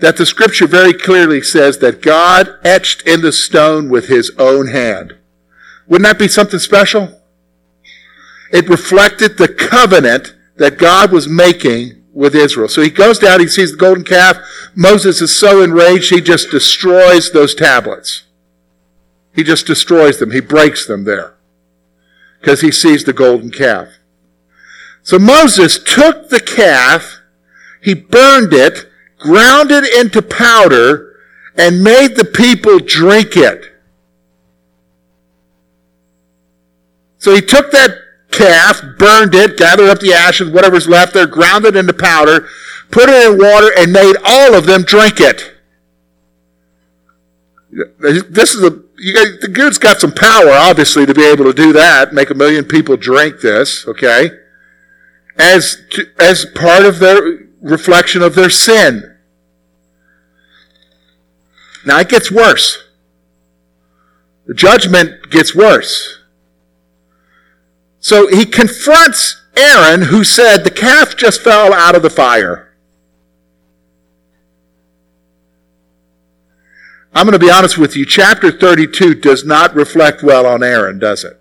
that 0.00 0.16
the 0.16 0.26
scripture 0.26 0.66
very 0.66 0.92
clearly 0.92 1.42
says 1.42 1.78
that 1.78 2.02
God 2.02 2.48
etched 2.64 3.06
in 3.06 3.20
the 3.20 3.32
stone 3.32 3.88
with 3.88 4.08
his 4.08 4.32
own 4.38 4.68
hand. 4.68 5.16
Wouldn't 5.86 6.06
that 6.06 6.18
be 6.18 6.28
something 6.28 6.58
special? 6.58 7.20
It 8.52 8.68
reflected 8.68 9.36
the 9.36 9.48
covenant 9.48 10.34
that 10.56 10.78
God 10.78 11.12
was 11.12 11.28
making 11.28 12.02
with 12.12 12.34
Israel. 12.34 12.68
So 12.68 12.82
he 12.82 12.90
goes 12.90 13.18
down, 13.18 13.40
he 13.40 13.46
sees 13.46 13.72
the 13.72 13.76
golden 13.76 14.04
calf. 14.04 14.38
Moses 14.74 15.20
is 15.20 15.38
so 15.38 15.62
enraged, 15.62 16.10
he 16.10 16.20
just 16.20 16.50
destroys 16.50 17.30
those 17.30 17.54
tablets. 17.54 18.24
He 19.34 19.44
just 19.44 19.66
destroys 19.66 20.18
them. 20.18 20.32
He 20.32 20.40
breaks 20.40 20.86
them 20.86 21.04
there 21.04 21.34
because 22.40 22.62
he 22.62 22.72
sees 22.72 23.04
the 23.04 23.12
golden 23.12 23.50
calf. 23.50 23.88
So 25.02 25.18
Moses 25.18 25.78
took 25.78 26.28
the 26.28 26.40
calf, 26.40 27.20
he 27.82 27.94
burned 27.94 28.52
it, 28.52 28.89
ground 29.20 29.70
it 29.70 29.84
into 29.98 30.22
powder, 30.22 31.14
and 31.56 31.82
made 31.84 32.16
the 32.16 32.24
people 32.24 32.78
drink 32.78 33.36
it. 33.36 33.66
So 37.18 37.34
he 37.34 37.42
took 37.42 37.70
that 37.72 37.98
calf, 38.30 38.80
burned 38.98 39.34
it, 39.34 39.58
gathered 39.58 39.90
up 39.90 40.00
the 40.00 40.14
ashes, 40.14 40.50
whatever's 40.50 40.88
left 40.88 41.12
there, 41.12 41.26
ground 41.26 41.66
it 41.66 41.76
into 41.76 41.92
powder, 41.92 42.48
put 42.90 43.08
it 43.08 43.30
in 43.30 43.38
water, 43.38 43.70
and 43.76 43.92
made 43.92 44.16
all 44.24 44.54
of 44.54 44.66
them 44.66 44.82
drink 44.82 45.20
it. 45.20 45.54
This 47.70 48.54
is 48.54 48.64
a, 48.64 48.80
you 48.98 49.12
the 49.40 49.48
dude's 49.52 49.78
got 49.78 50.00
some 50.00 50.12
power, 50.12 50.50
obviously, 50.50 51.06
to 51.06 51.14
be 51.14 51.24
able 51.24 51.44
to 51.44 51.52
do 51.52 51.72
that, 51.74 52.14
make 52.14 52.30
a 52.30 52.34
million 52.34 52.64
people 52.64 52.96
drink 52.96 53.40
this, 53.40 53.86
okay? 53.86 54.30
As, 55.38 55.76
to, 55.90 56.06
as 56.18 56.46
part 56.46 56.84
of 56.84 56.98
their 56.98 57.48
reflection 57.60 58.22
of 58.22 58.34
their 58.34 58.50
sin. 58.50 59.09
Now 61.84 62.00
it 62.00 62.08
gets 62.08 62.30
worse. 62.30 62.84
The 64.46 64.54
judgment 64.54 65.30
gets 65.30 65.54
worse. 65.54 66.18
So 68.00 68.28
he 68.28 68.46
confronts 68.46 69.40
Aaron, 69.56 70.02
who 70.02 70.24
said, 70.24 70.64
The 70.64 70.70
calf 70.70 71.16
just 71.16 71.42
fell 71.42 71.72
out 71.72 71.94
of 71.94 72.02
the 72.02 72.10
fire. 72.10 72.74
I'm 77.12 77.26
going 77.26 77.38
to 77.38 77.44
be 77.44 77.50
honest 77.50 77.76
with 77.76 77.96
you. 77.96 78.06
Chapter 78.06 78.52
32 78.52 79.14
does 79.14 79.44
not 79.44 79.74
reflect 79.74 80.22
well 80.22 80.46
on 80.46 80.62
Aaron, 80.62 80.98
does 80.98 81.24
it? 81.24 81.39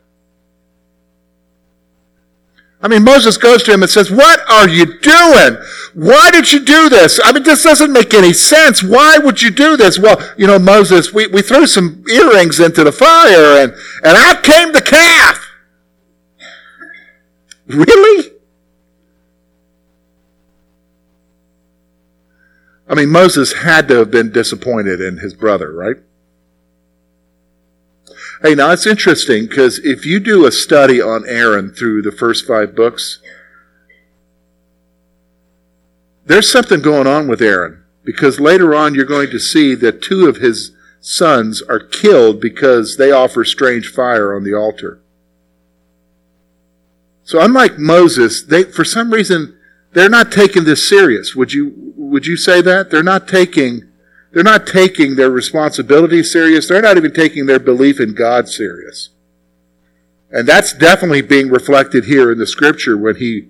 I 2.82 2.88
mean, 2.88 3.04
Moses 3.04 3.36
goes 3.36 3.64
to 3.64 3.74
him 3.74 3.82
and 3.82 3.92
says, 3.92 4.10
What 4.10 4.40
are 4.50 4.68
you 4.70 4.86
doing? 5.00 5.58
Why 5.94 6.32
did 6.32 6.54
you 6.54 6.64
do 6.64 6.88
this? 6.88 7.20
I 7.24 7.34
mean, 7.34 7.44
this 7.44 7.64
doesn't 7.64 7.92
make 7.92 8.14
any 8.14 8.32
sense. 8.32 8.82
Why 8.82 9.18
would 9.18 9.42
you 9.42 9.52
do 9.52 9.76
this? 9.76 10.00
Well, 10.00 10.18
you 10.38 10.48
know, 10.48 10.60
Moses, 10.60 11.14
we, 11.14 11.28
we 11.28 11.42
threw 11.42 11.68
some 11.68 12.04
earrings 12.10 12.60
into 12.60 12.86
the 12.86 12.92
fire 12.92 13.62
and, 13.62 13.74
and 14.04 14.18
out 14.18 14.44
came 14.44 14.72
the 14.72 14.82
calf. 14.82 15.46
Really? 17.68 18.32
I 22.88 22.96
mean, 22.96 23.10
Moses 23.10 23.54
had 23.54 23.88
to 23.90 23.98
have 23.98 24.10
been 24.10 24.32
disappointed 24.32 25.02
in 25.02 25.18
his 25.18 25.34
brother, 25.34 25.72
right? 25.72 25.98
Hey, 28.42 28.56
now 28.56 28.72
it's 28.72 28.88
interesting 28.88 29.48
because 29.48 29.80
if 29.80 30.06
you 30.06 30.22
do 30.22 30.46
a 30.46 30.52
study 30.52 31.02
on 31.02 31.28
Aaron 31.28 31.74
through 31.74 32.02
the 32.04 32.12
first 32.12 32.48
five 32.48 32.74
books, 32.74 33.20
there's 36.26 36.50
something 36.50 36.82
going 36.82 37.06
on 37.06 37.28
with 37.28 37.42
Aaron 37.42 37.84
because 38.06 38.40
later 38.40 38.74
on 38.74 38.96
you're 38.96 39.04
going 39.04 39.30
to 39.32 39.40
see 39.40 39.76
that 39.76 40.02
two 40.02 40.30
of 40.30 40.38
his 40.38 40.72
sons 41.02 41.62
are 41.64 41.80
killed 41.80 42.40
because 42.40 42.96
they 42.96 43.12
offer 43.12 43.44
strange 43.44 43.92
fire 43.92 44.34
on 44.34 44.46
the 44.46 44.54
altar. 44.54 45.02
So 47.24 47.42
unlike 47.42 47.78
Moses, 47.78 48.42
they 48.42 48.64
for 48.64 48.86
some 48.86 49.12
reason 49.12 49.58
they're 49.92 50.08
not 50.08 50.32
taking 50.32 50.64
this 50.64 50.88
serious. 50.88 51.36
Would 51.36 51.52
you 51.52 51.74
would 51.98 52.26
you 52.26 52.38
say 52.38 52.62
that? 52.62 52.90
They're 52.90 53.04
not 53.04 53.28
taking 53.28 53.89
they're 54.32 54.44
not 54.44 54.68
taking 54.68 55.16
their 55.16 55.32
responsibility 55.32 56.24
serious. 56.24 56.68
They're 56.68 56.82
not 56.82 56.98
even 56.98 57.14
taking 57.14 57.46
their 57.46 57.60
belief 57.60 58.00
in 58.00 58.14
God 58.14 58.48
serious. 58.48 59.10
And 60.32 60.48
that's 60.48 60.74
definitely 60.74 61.22
being 61.22 61.50
reflected 61.50 62.06
here 62.06 62.32
in 62.32 62.38
the 62.38 62.46
scripture 62.46 62.96
when 62.96 63.16
he, 63.16 63.48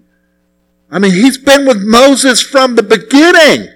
I 0.89 0.99
mean, 0.99 1.11
he's 1.11 1.37
been 1.37 1.65
with 1.65 1.81
Moses 1.81 2.41
from 2.41 2.75
the 2.75 2.83
beginning. 2.83 3.73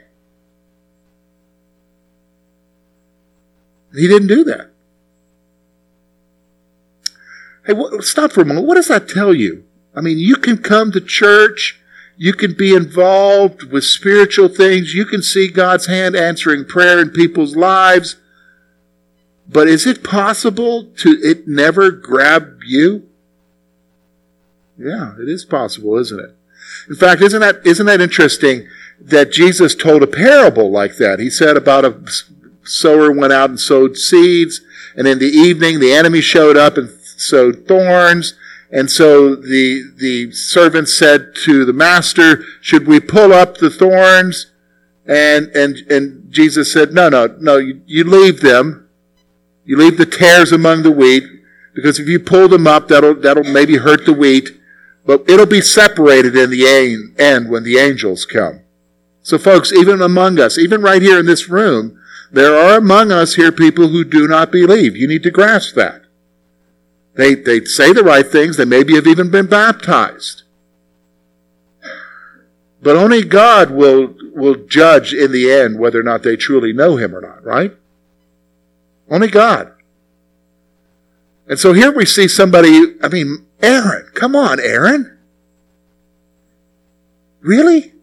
He 3.93 4.07
didn't 4.07 4.29
do 4.29 4.43
that. 4.45 4.71
Hey, 7.65 7.73
stop 7.99 8.31
for 8.31 8.41
a 8.41 8.45
moment. 8.45 8.65
What 8.65 8.75
does 8.75 8.87
that 8.87 9.07
tell 9.07 9.33
you? 9.33 9.65
I 9.95 10.01
mean, 10.01 10.17
you 10.17 10.37
can 10.37 10.57
come 10.57 10.91
to 10.91 11.01
church 11.01 11.79
you 12.17 12.33
can 12.33 12.53
be 12.53 12.75
involved 12.75 13.63
with 13.71 13.83
spiritual 13.83 14.47
things. 14.47 14.93
You 14.93 15.05
can 15.05 15.21
see 15.21 15.47
God's 15.47 15.87
hand 15.87 16.15
answering 16.15 16.65
prayer 16.65 16.99
in 16.99 17.09
people's 17.09 17.55
lives. 17.55 18.17
But 19.47 19.67
is 19.67 19.85
it 19.85 20.03
possible 20.03 20.85
to 20.97 21.19
it 21.21 21.47
never 21.47 21.91
grab 21.91 22.59
you? 22.65 23.09
Yeah, 24.77 25.13
it 25.19 25.27
is 25.27 25.45
possible, 25.45 25.97
isn't 25.97 26.19
it? 26.19 26.35
In 26.89 26.95
fact, 26.95 27.21
isn't 27.21 27.39
that 27.39 27.65
isn't 27.65 27.85
that 27.85 28.01
interesting 28.01 28.67
that 28.99 29.31
Jesus 29.31 29.75
told 29.75 30.01
a 30.01 30.07
parable 30.07 30.71
like 30.71 30.97
that. 30.97 31.19
He 31.19 31.29
said 31.29 31.57
about 31.57 31.85
a 31.85 31.99
sower 32.63 33.11
went 33.11 33.33
out 33.33 33.49
and 33.49 33.59
sowed 33.59 33.97
seeds, 33.97 34.61
and 34.95 35.07
in 35.07 35.19
the 35.19 35.25
evening 35.25 35.79
the 35.79 35.93
enemy 35.93 36.21
showed 36.21 36.57
up 36.57 36.77
and 36.77 36.89
sowed 37.17 37.67
thorns. 37.67 38.35
And 38.73 38.89
so 38.89 39.35
the, 39.35 39.93
the 39.97 40.31
servant 40.31 40.89
said 40.89 41.35
to 41.45 41.63
the 41.63 41.73
master, 41.73 42.43
should 42.59 42.87
we 42.87 42.99
pull 42.99 43.31
up 43.31 43.59
the 43.59 43.69
thorns? 43.69 44.51
And, 45.05 45.47
and, 45.49 45.77
and 45.91 46.31
Jesus 46.31 46.73
said, 46.73 46.91
no, 46.91 47.07
no, 47.07 47.27
no, 47.39 47.57
you, 47.57 47.81
you 47.85 48.03
leave 48.03 48.41
them. 48.41 48.89
You 49.63 49.77
leave 49.77 49.99
the 49.99 50.07
tares 50.07 50.51
among 50.51 50.81
the 50.81 50.91
wheat, 50.91 51.23
because 51.73 51.99
if 51.99 52.07
you 52.07 52.19
pull 52.19 52.47
them 52.49 52.67
up, 52.67 52.87
that'll, 52.87 53.13
that'll 53.13 53.45
maybe 53.45 53.77
hurt 53.77 54.05
the 54.05 54.11
wheat, 54.11 54.49
but 55.05 55.23
it'll 55.29 55.45
be 55.45 55.61
separated 55.61 56.35
in 56.35 56.49
the 56.49 57.13
end 57.17 57.49
when 57.49 57.63
the 57.63 57.77
angels 57.77 58.25
come. 58.25 58.61
So 59.21 59.37
folks, 59.37 59.71
even 59.71 60.01
among 60.01 60.39
us, 60.39 60.57
even 60.57 60.81
right 60.81 61.01
here 61.01 61.19
in 61.19 61.27
this 61.27 61.47
room, 61.47 61.97
there 62.31 62.57
are 62.57 62.79
among 62.79 63.11
us 63.11 63.35
here 63.35 63.51
people 63.51 63.89
who 63.89 64.03
do 64.03 64.27
not 64.27 64.51
believe. 64.51 64.97
You 64.97 65.07
need 65.07 65.23
to 65.23 65.31
grasp 65.31 65.75
that. 65.75 66.01
They, 67.15 67.35
they 67.35 67.63
say 67.65 67.93
the 67.93 68.03
right 68.03 68.25
things. 68.25 68.57
They 68.57 68.65
maybe 68.65 68.95
have 68.95 69.07
even 69.07 69.29
been 69.29 69.47
baptized. 69.47 70.43
But 72.81 72.97
only 72.97 73.23
God 73.23 73.71
will, 73.71 74.15
will 74.33 74.55
judge 74.55 75.13
in 75.13 75.31
the 75.31 75.51
end 75.51 75.79
whether 75.79 75.99
or 75.99 76.03
not 76.03 76.23
they 76.23 76.35
truly 76.35 76.73
know 76.73 76.97
Him 76.97 77.15
or 77.15 77.21
not, 77.21 77.43
right? 77.43 77.75
Only 79.09 79.29
God. 79.29 79.71
And 81.47 81.59
so 81.59 81.73
here 81.73 81.91
we 81.91 82.05
see 82.05 82.27
somebody, 82.27 82.95
I 83.01 83.09
mean, 83.09 83.45
Aaron. 83.61 84.09
Come 84.13 84.35
on, 84.35 84.59
Aaron. 84.59 85.17
Really? 87.41 87.93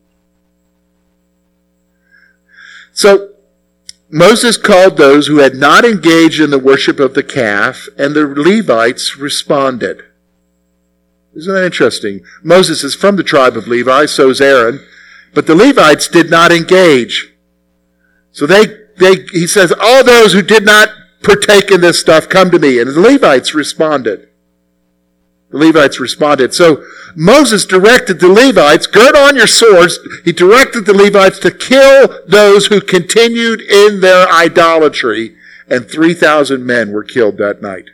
So 2.92 3.29
Moses 4.10 4.56
called 4.56 4.96
those 4.96 5.28
who 5.28 5.38
had 5.38 5.54
not 5.54 5.84
engaged 5.84 6.40
in 6.40 6.50
the 6.50 6.58
worship 6.58 6.98
of 6.98 7.14
the 7.14 7.22
calf, 7.22 7.88
and 7.96 8.14
the 8.14 8.26
Levites 8.26 9.16
responded. 9.16 10.02
Isn't 11.34 11.54
that 11.54 11.64
interesting? 11.64 12.22
Moses 12.42 12.82
is 12.82 12.96
from 12.96 13.14
the 13.16 13.22
tribe 13.22 13.56
of 13.56 13.68
Levi, 13.68 14.06
so 14.06 14.30
is 14.30 14.40
Aaron, 14.40 14.84
but 15.32 15.46
the 15.46 15.54
Levites 15.54 16.08
did 16.08 16.28
not 16.28 16.50
engage. 16.50 17.32
So 18.32 18.46
they, 18.46 18.66
they, 18.96 19.26
he 19.32 19.46
says, 19.46 19.72
all 19.80 20.02
those 20.02 20.32
who 20.32 20.42
did 20.42 20.64
not 20.64 20.88
partake 21.22 21.70
in 21.70 21.80
this 21.80 22.00
stuff, 22.00 22.28
come 22.28 22.50
to 22.50 22.58
me. 22.58 22.80
And 22.80 22.90
the 22.90 23.00
Levites 23.00 23.54
responded. 23.54 24.28
The 25.50 25.58
Levites 25.58 25.98
responded. 25.98 26.54
So 26.54 26.84
Moses 27.16 27.66
directed 27.66 28.20
the 28.20 28.28
Levites, 28.28 28.86
gird 28.86 29.16
on 29.16 29.36
your 29.36 29.48
swords. 29.48 29.98
He 30.24 30.32
directed 30.32 30.86
the 30.86 30.94
Levites 30.94 31.40
to 31.40 31.50
kill 31.50 32.20
those 32.26 32.66
who 32.66 32.80
continued 32.80 33.60
in 33.60 34.00
their 34.00 34.28
idolatry. 34.28 35.36
And 35.68 35.88
3,000 35.88 36.64
men 36.64 36.92
were 36.92 37.04
killed 37.04 37.36
that 37.38 37.62
night. 37.62 37.90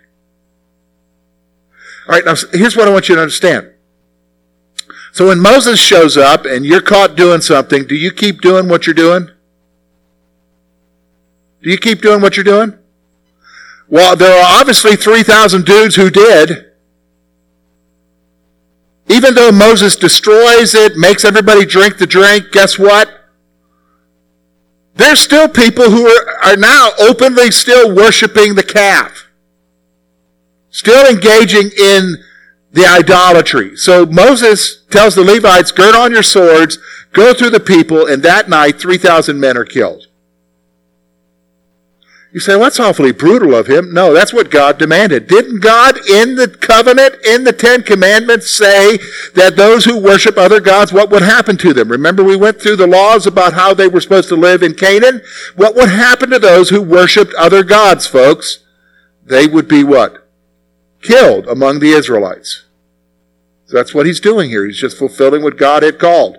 All 2.09 2.15
right, 2.15 2.25
now 2.25 2.35
here's 2.53 2.77
what 2.77 2.89
I 2.89 2.93
want 2.93 3.09
you 3.09 3.17
to 3.17 3.23
understand. 3.23 3.71
So 5.13 5.29
when 5.29 5.41
Moses 5.41 5.81
shows 5.81 6.17
up 6.17 6.45
and 6.45 6.65
you're 6.65 6.83
caught 6.83 7.17
doing 7.17 7.41
something, 7.41 7.87
do 7.87 7.95
you 7.95 8.13
keep 8.13 8.43
doing 8.43 8.69
what 8.69 8.87
you're 8.87 8.95
doing? 8.95 9.31
Do 11.63 11.71
you 11.71 11.79
keep 11.79 12.03
doing 12.03 12.21
what 12.21 12.37
you're 12.37 12.45
doing? 12.45 12.79
Well, 13.89 14.15
there 14.15 14.39
are 14.39 14.61
obviously 14.61 14.95
3,000 14.95 15.65
dudes 15.65 15.97
who 15.97 16.11
did. 16.11 16.67
Even 19.09 19.35
though 19.35 19.53
Moses 19.53 19.95
destroys 19.97 20.75
it, 20.75 20.97
makes 20.97 21.25
everybody 21.25 21.65
drink 21.65 21.99
the 21.99 22.07
drink, 22.07 22.51
guess 22.53 22.79
what? 22.79 23.09
There's 24.95 25.21
still 25.21 25.49
people 25.49 25.91
who 25.91 26.07
are, 26.07 26.39
are 26.45 26.57
now 26.57 26.91
openly 26.99 27.51
still 27.51 27.95
worshiping 27.95 28.55
the 28.55 28.63
calf. 28.63 29.29
Still 30.71 31.07
engaging 31.07 31.71
in 31.79 32.17
the 32.73 32.87
idolatry. 32.87 33.77
So 33.77 34.05
Moses 34.07 34.85
tells 34.91 35.15
the 35.15 35.25
Levites, 35.25 35.71
gird 35.71 35.95
on 35.95 36.13
your 36.13 36.23
swords, 36.23 36.79
go 37.13 37.33
through 37.33 37.51
the 37.51 37.61
people, 37.61 38.07
and 38.07 38.23
that 38.23 38.49
night 38.49 38.81
3,000 38.81 39.39
men 39.39 39.57
are 39.57 39.65
killed. 39.65 40.09
You 42.37 42.41
say, 42.41 42.53
well, 42.55 42.65
that's 42.65 42.79
awfully 42.79 43.13
brutal 43.13 43.55
of 43.55 43.67
him. 43.67 43.95
No, 43.95 44.13
that's 44.13 44.35
what 44.35 44.51
God 44.51 44.77
demanded. 44.77 45.27
Didn't 45.27 45.61
God 45.61 45.97
in 46.07 46.35
the 46.35 46.47
covenant, 46.49 47.15
in 47.25 47.45
the 47.45 47.53
Ten 47.55 47.83
Commandments, 47.83 48.51
say 48.51 48.99
that 49.33 49.57
those 49.57 49.87
who 49.87 49.99
worship 49.99 50.37
other 50.37 50.61
gods, 50.61 50.93
what 50.93 51.09
would 51.09 51.23
happen 51.23 51.57
to 51.57 51.73
them? 51.73 51.89
Remember 51.89 52.23
we 52.23 52.37
went 52.37 52.61
through 52.61 52.77
the 52.77 52.87
laws 52.87 53.27
about 53.27 53.55
how 53.55 53.73
they 53.73 53.89
were 53.89 54.03
supposed 54.03 54.29
to 54.29 54.37
live 54.37 54.63
in 54.63 54.75
Canaan? 54.75 55.23
What 55.55 55.75
would 55.77 55.89
happen 55.89 56.29
to 56.29 56.39
those 56.39 56.69
who 56.69 56.83
worshiped 56.83 57.33
other 57.39 57.63
gods, 57.65 58.07
folks? 58.07 58.59
They 59.25 59.47
would 59.47 59.67
be 59.67 59.83
what? 59.83 60.29
Killed 61.01 61.47
among 61.47 61.79
the 61.79 61.93
Israelites. 61.93 62.67
So 63.65 63.79
that's 63.79 63.95
what 63.95 64.05
he's 64.05 64.21
doing 64.21 64.51
here. 64.51 64.67
He's 64.67 64.79
just 64.79 64.99
fulfilling 64.99 65.43
what 65.43 65.57
God 65.57 65.83
had 65.83 65.99
called. 65.99 66.37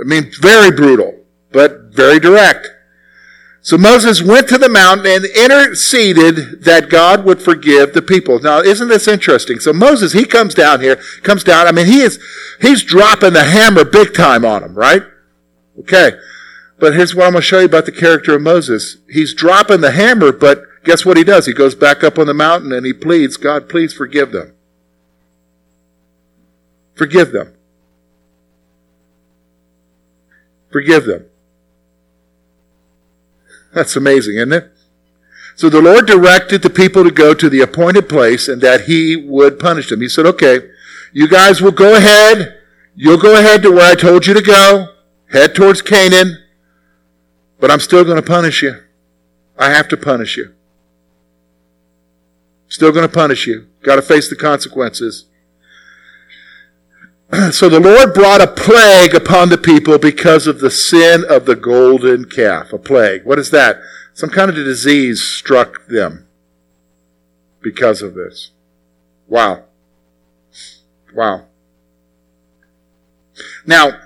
I 0.00 0.04
mean, 0.04 0.32
very 0.40 0.70
brutal, 0.70 1.20
but 1.52 1.90
very 1.90 2.18
direct. 2.18 2.66
So 3.64 3.78
Moses 3.78 4.20
went 4.20 4.48
to 4.48 4.58
the 4.58 4.68
mountain 4.68 5.06
and 5.06 5.24
interceded 5.24 6.64
that 6.64 6.90
God 6.90 7.24
would 7.24 7.40
forgive 7.40 7.94
the 7.94 8.02
people. 8.02 8.40
Now, 8.40 8.58
isn't 8.58 8.88
this 8.88 9.06
interesting? 9.06 9.60
So 9.60 9.72
Moses, 9.72 10.12
he 10.12 10.24
comes 10.24 10.52
down 10.52 10.80
here, 10.80 10.96
comes 11.22 11.44
down. 11.44 11.68
I 11.68 11.72
mean, 11.72 11.86
he 11.86 12.00
is, 12.00 12.18
he's 12.60 12.82
dropping 12.82 13.34
the 13.34 13.44
hammer 13.44 13.84
big 13.84 14.14
time 14.14 14.44
on 14.44 14.62
them, 14.62 14.74
right? 14.74 15.04
Okay. 15.78 16.12
But 16.80 16.94
here's 16.94 17.14
what 17.14 17.26
I'm 17.26 17.34
going 17.34 17.42
to 17.42 17.46
show 17.46 17.60
you 17.60 17.66
about 17.66 17.86
the 17.86 17.92
character 17.92 18.34
of 18.34 18.42
Moses. 18.42 18.96
He's 19.08 19.32
dropping 19.32 19.80
the 19.80 19.92
hammer, 19.92 20.32
but 20.32 20.64
guess 20.82 21.06
what 21.06 21.16
he 21.16 21.22
does? 21.22 21.46
He 21.46 21.52
goes 21.52 21.76
back 21.76 22.02
up 22.02 22.18
on 22.18 22.26
the 22.26 22.34
mountain 22.34 22.72
and 22.72 22.84
he 22.84 22.92
pleads, 22.92 23.36
God, 23.36 23.68
please 23.68 23.94
forgive 23.94 24.32
them. 24.32 24.54
Forgive 26.96 27.30
them. 27.30 27.54
Forgive 30.72 31.04
them. 31.04 31.26
That's 33.72 33.96
amazing, 33.96 34.36
isn't 34.36 34.52
it? 34.52 34.72
So 35.54 35.68
the 35.68 35.82
Lord 35.82 36.06
directed 36.06 36.62
the 36.62 36.70
people 36.70 37.04
to 37.04 37.10
go 37.10 37.34
to 37.34 37.48
the 37.48 37.60
appointed 37.60 38.08
place 38.08 38.48
and 38.48 38.60
that 38.62 38.82
he 38.82 39.16
would 39.16 39.58
punish 39.58 39.90
them. 39.90 40.00
He 40.00 40.08
said, 40.08 40.26
okay, 40.26 40.70
you 41.12 41.28
guys 41.28 41.60
will 41.60 41.72
go 41.72 41.94
ahead. 41.94 42.58
You'll 42.94 43.18
go 43.18 43.38
ahead 43.38 43.62
to 43.62 43.70
where 43.70 43.90
I 43.90 43.94
told 43.94 44.26
you 44.26 44.34
to 44.34 44.42
go. 44.42 44.88
Head 45.30 45.54
towards 45.54 45.82
Canaan. 45.82 46.38
But 47.60 47.70
I'm 47.70 47.80
still 47.80 48.04
going 48.04 48.16
to 48.16 48.22
punish 48.22 48.62
you. 48.62 48.82
I 49.58 49.70
have 49.70 49.88
to 49.88 49.96
punish 49.96 50.36
you. 50.36 50.54
Still 52.68 52.92
going 52.92 53.06
to 53.06 53.14
punish 53.14 53.46
you. 53.46 53.68
Got 53.82 53.96
to 53.96 54.02
face 54.02 54.28
the 54.28 54.36
consequences. 54.36 55.26
so 57.50 57.68
the 57.68 57.80
Lord 57.80 58.12
brought 58.12 58.42
a 58.42 58.46
plague 58.46 59.14
upon 59.14 59.48
the 59.48 59.56
people 59.56 59.98
because 59.98 60.46
of 60.46 60.60
the 60.60 60.70
sin 60.70 61.24
of 61.28 61.46
the 61.46 61.56
golden 61.56 62.26
calf. 62.26 62.72
A 62.72 62.78
plague. 62.78 63.24
What 63.24 63.38
is 63.38 63.50
that? 63.50 63.78
Some 64.12 64.28
kind 64.28 64.50
of 64.50 64.56
disease 64.56 65.22
struck 65.22 65.86
them 65.86 66.26
because 67.62 68.02
of 68.02 68.14
this. 68.14 68.50
Wow. 69.28 69.64
Wow. 71.14 71.46
Now, 73.64 73.98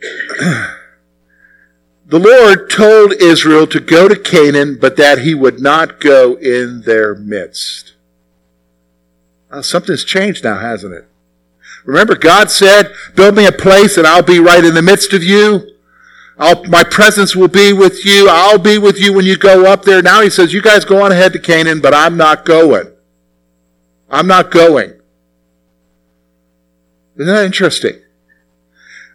the 2.06 2.20
Lord 2.20 2.70
told 2.70 3.14
Israel 3.14 3.66
to 3.66 3.80
go 3.80 4.06
to 4.06 4.14
Canaan, 4.16 4.78
but 4.80 4.96
that 4.96 5.18
he 5.18 5.34
would 5.34 5.60
not 5.60 5.98
go 5.98 6.34
in 6.34 6.82
their 6.82 7.16
midst. 7.16 7.94
Uh, 9.50 9.62
something's 9.62 10.04
changed 10.04 10.44
now, 10.44 10.58
hasn't 10.58 10.94
it? 10.94 11.06
Remember, 11.84 12.14
God 12.14 12.50
said, 12.50 12.92
build 13.14 13.34
me 13.34 13.46
a 13.46 13.52
place 13.52 13.96
and 13.96 14.06
I'll 14.06 14.22
be 14.22 14.38
right 14.38 14.64
in 14.64 14.74
the 14.74 14.82
midst 14.82 15.12
of 15.12 15.24
you. 15.24 15.76
I'll, 16.38 16.64
my 16.64 16.84
presence 16.84 17.34
will 17.34 17.48
be 17.48 17.72
with 17.72 18.04
you. 18.04 18.28
I'll 18.30 18.58
be 18.58 18.78
with 18.78 19.00
you 19.00 19.12
when 19.12 19.24
you 19.24 19.36
go 19.36 19.64
up 19.64 19.84
there. 19.84 20.02
Now 20.02 20.20
he 20.20 20.30
says, 20.30 20.52
you 20.52 20.62
guys 20.62 20.84
go 20.84 21.02
on 21.02 21.12
ahead 21.12 21.32
to 21.32 21.38
Canaan, 21.38 21.80
but 21.80 21.94
I'm 21.94 22.16
not 22.16 22.44
going. 22.44 22.92
I'm 24.10 24.26
not 24.26 24.50
going. 24.50 24.94
Isn't 27.16 27.34
that 27.34 27.44
interesting? 27.44 28.00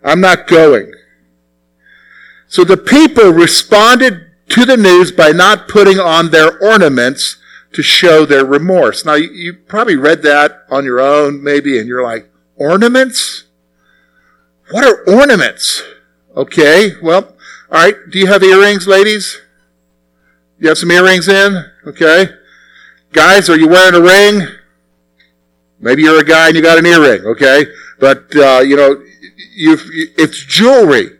I'm 0.04 0.19
not 0.19 0.48
going. 0.48 0.93
So 2.48 2.63
the 2.63 2.78
people 2.78 3.32
responded 3.32 4.32
to 4.50 4.65
the 4.65 4.78
news 4.78 5.12
by 5.12 5.32
not 5.32 5.67
putting 5.67 6.00
on 6.00 6.32
their 6.32 6.60
ornaments 6.60 7.38
to 7.74 7.84
show 7.84 8.26
their 8.26 8.46
remorse. 8.46 9.06
Now, 9.06 9.16
you, 9.16 9.30
you 9.32 9.54
probably 9.54 9.96
read 9.96 10.22
that 10.24 10.64
on 10.70 10.86
your 10.86 11.00
own, 11.00 11.44
maybe, 11.44 11.78
and 11.80 11.88
you're 11.88 12.04
like, 12.04 12.30
ornaments? 12.56 13.46
What 14.72 14.86
are 14.86 15.04
ornaments? 15.08 15.84
Okay, 16.36 16.94
well, 17.02 17.36
all 17.72 17.84
right. 17.84 17.96
Do 18.10 18.20
you 18.20 18.28
have 18.28 18.44
earrings, 18.44 18.88
ladies? 18.88 19.40
You 20.60 20.70
have 20.70 20.78
some 20.78 20.92
earrings 20.92 21.28
in? 21.28 21.66
Okay. 21.86 22.30
Guys, 23.12 23.50
are 23.50 23.58
you 23.58 23.68
wearing 23.68 23.96
a 23.96 24.02
ring? 24.02 24.48
Maybe 25.80 26.04
you're 26.04 26.20
a 26.20 26.24
guy 26.24 26.48
and 26.48 26.56
you 26.56 26.62
got 26.62 26.78
an 26.78 26.86
earring, 26.86 27.26
okay? 27.26 27.66
But, 28.00 28.36
uh, 28.36 28.62
you 28.66 28.76
know, 28.76 29.04
you, 29.56 29.78
it's 30.18 30.44
jewelry. 30.46 31.20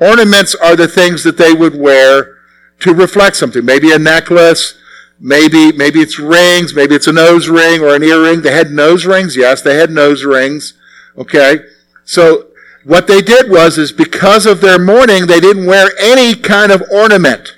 Ornaments 0.00 0.54
are 0.54 0.76
the 0.76 0.88
things 0.88 1.24
that 1.24 1.36
they 1.36 1.52
would 1.52 1.74
wear 1.74 2.38
to 2.80 2.94
reflect 2.94 3.36
something. 3.36 3.64
Maybe 3.64 3.92
a 3.92 3.98
necklace, 3.98 4.74
maybe, 5.18 5.72
maybe 5.72 6.00
it's 6.00 6.18
rings, 6.18 6.74
maybe 6.74 6.94
it's 6.94 7.06
a 7.06 7.12
nose 7.12 7.48
ring 7.48 7.80
or 7.80 7.94
an 7.94 8.02
earring. 8.02 8.42
They 8.42 8.52
had 8.52 8.70
nose 8.70 9.06
rings. 9.06 9.36
Yes, 9.36 9.62
they 9.62 9.76
had 9.76 9.90
nose 9.90 10.24
rings. 10.24 10.74
Okay. 11.16 11.60
So 12.04 12.48
what 12.84 13.06
they 13.06 13.22
did 13.22 13.50
was, 13.50 13.78
is 13.78 13.92
because 13.92 14.46
of 14.46 14.60
their 14.60 14.78
mourning, 14.78 15.26
they 15.26 15.40
didn't 15.40 15.66
wear 15.66 15.90
any 15.98 16.34
kind 16.34 16.70
of 16.70 16.82
ornament. 16.92 17.54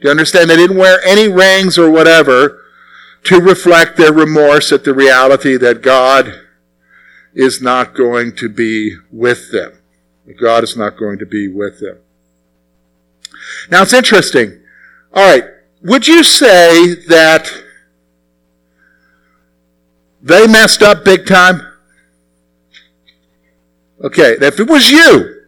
Do 0.00 0.08
you 0.08 0.10
understand? 0.10 0.50
They 0.50 0.56
didn't 0.56 0.76
wear 0.76 1.00
any 1.04 1.28
rings 1.28 1.78
or 1.78 1.90
whatever 1.90 2.62
to 3.24 3.40
reflect 3.40 3.96
their 3.96 4.12
remorse 4.12 4.70
at 4.70 4.84
the 4.84 4.94
reality 4.94 5.56
that 5.56 5.82
God 5.82 6.42
is 7.34 7.60
not 7.60 7.94
going 7.94 8.36
to 8.36 8.48
be 8.48 8.96
with 9.10 9.50
them. 9.50 9.72
God 10.40 10.64
is 10.64 10.76
not 10.76 10.96
going 10.96 11.18
to 11.18 11.26
be 11.26 11.48
with 11.48 11.80
them. 11.80 11.98
Now 13.70 13.82
it's 13.82 13.92
interesting. 13.92 14.60
All 15.12 15.24
right. 15.24 15.44
Would 15.86 16.06
you 16.08 16.22
say 16.24 16.94
that 17.06 17.48
they 20.22 20.46
messed 20.46 20.82
up 20.82 21.04
big 21.04 21.26
time? 21.26 21.60
Okay. 24.02 24.36
If 24.40 24.60
it 24.60 24.68
was 24.68 24.90
you, 24.90 25.42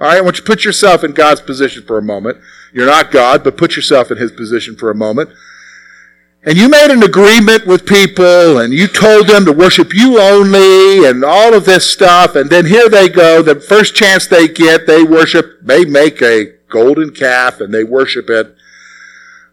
all 0.00 0.06
right, 0.06 0.18
I 0.18 0.20
want 0.20 0.36
you 0.36 0.42
to 0.42 0.46
put 0.46 0.64
yourself 0.64 1.04
in 1.04 1.12
God's 1.12 1.40
position 1.40 1.82
for 1.84 1.98
a 1.98 2.02
moment. 2.02 2.38
You're 2.72 2.86
not 2.86 3.10
God, 3.10 3.44
but 3.44 3.56
put 3.56 3.76
yourself 3.76 4.10
in 4.10 4.18
His 4.18 4.32
position 4.32 4.74
for 4.76 4.90
a 4.90 4.94
moment 4.94 5.30
and 6.44 6.56
you 6.56 6.68
made 6.68 6.90
an 6.90 7.02
agreement 7.02 7.66
with 7.66 7.84
people 7.84 8.58
and 8.58 8.72
you 8.72 8.86
told 8.86 9.26
them 9.26 9.44
to 9.44 9.52
worship 9.52 9.92
you 9.92 10.20
only 10.20 11.04
and 11.04 11.24
all 11.24 11.52
of 11.52 11.64
this 11.64 11.90
stuff 11.90 12.36
and 12.36 12.48
then 12.48 12.64
here 12.64 12.88
they 12.88 13.08
go 13.08 13.42
the 13.42 13.58
first 13.60 13.94
chance 13.94 14.26
they 14.26 14.46
get 14.46 14.86
they 14.86 15.02
worship 15.02 15.58
they 15.60 15.84
make 15.84 16.22
a 16.22 16.46
golden 16.68 17.10
calf 17.10 17.60
and 17.60 17.74
they 17.74 17.82
worship 17.82 18.30
it 18.30 18.54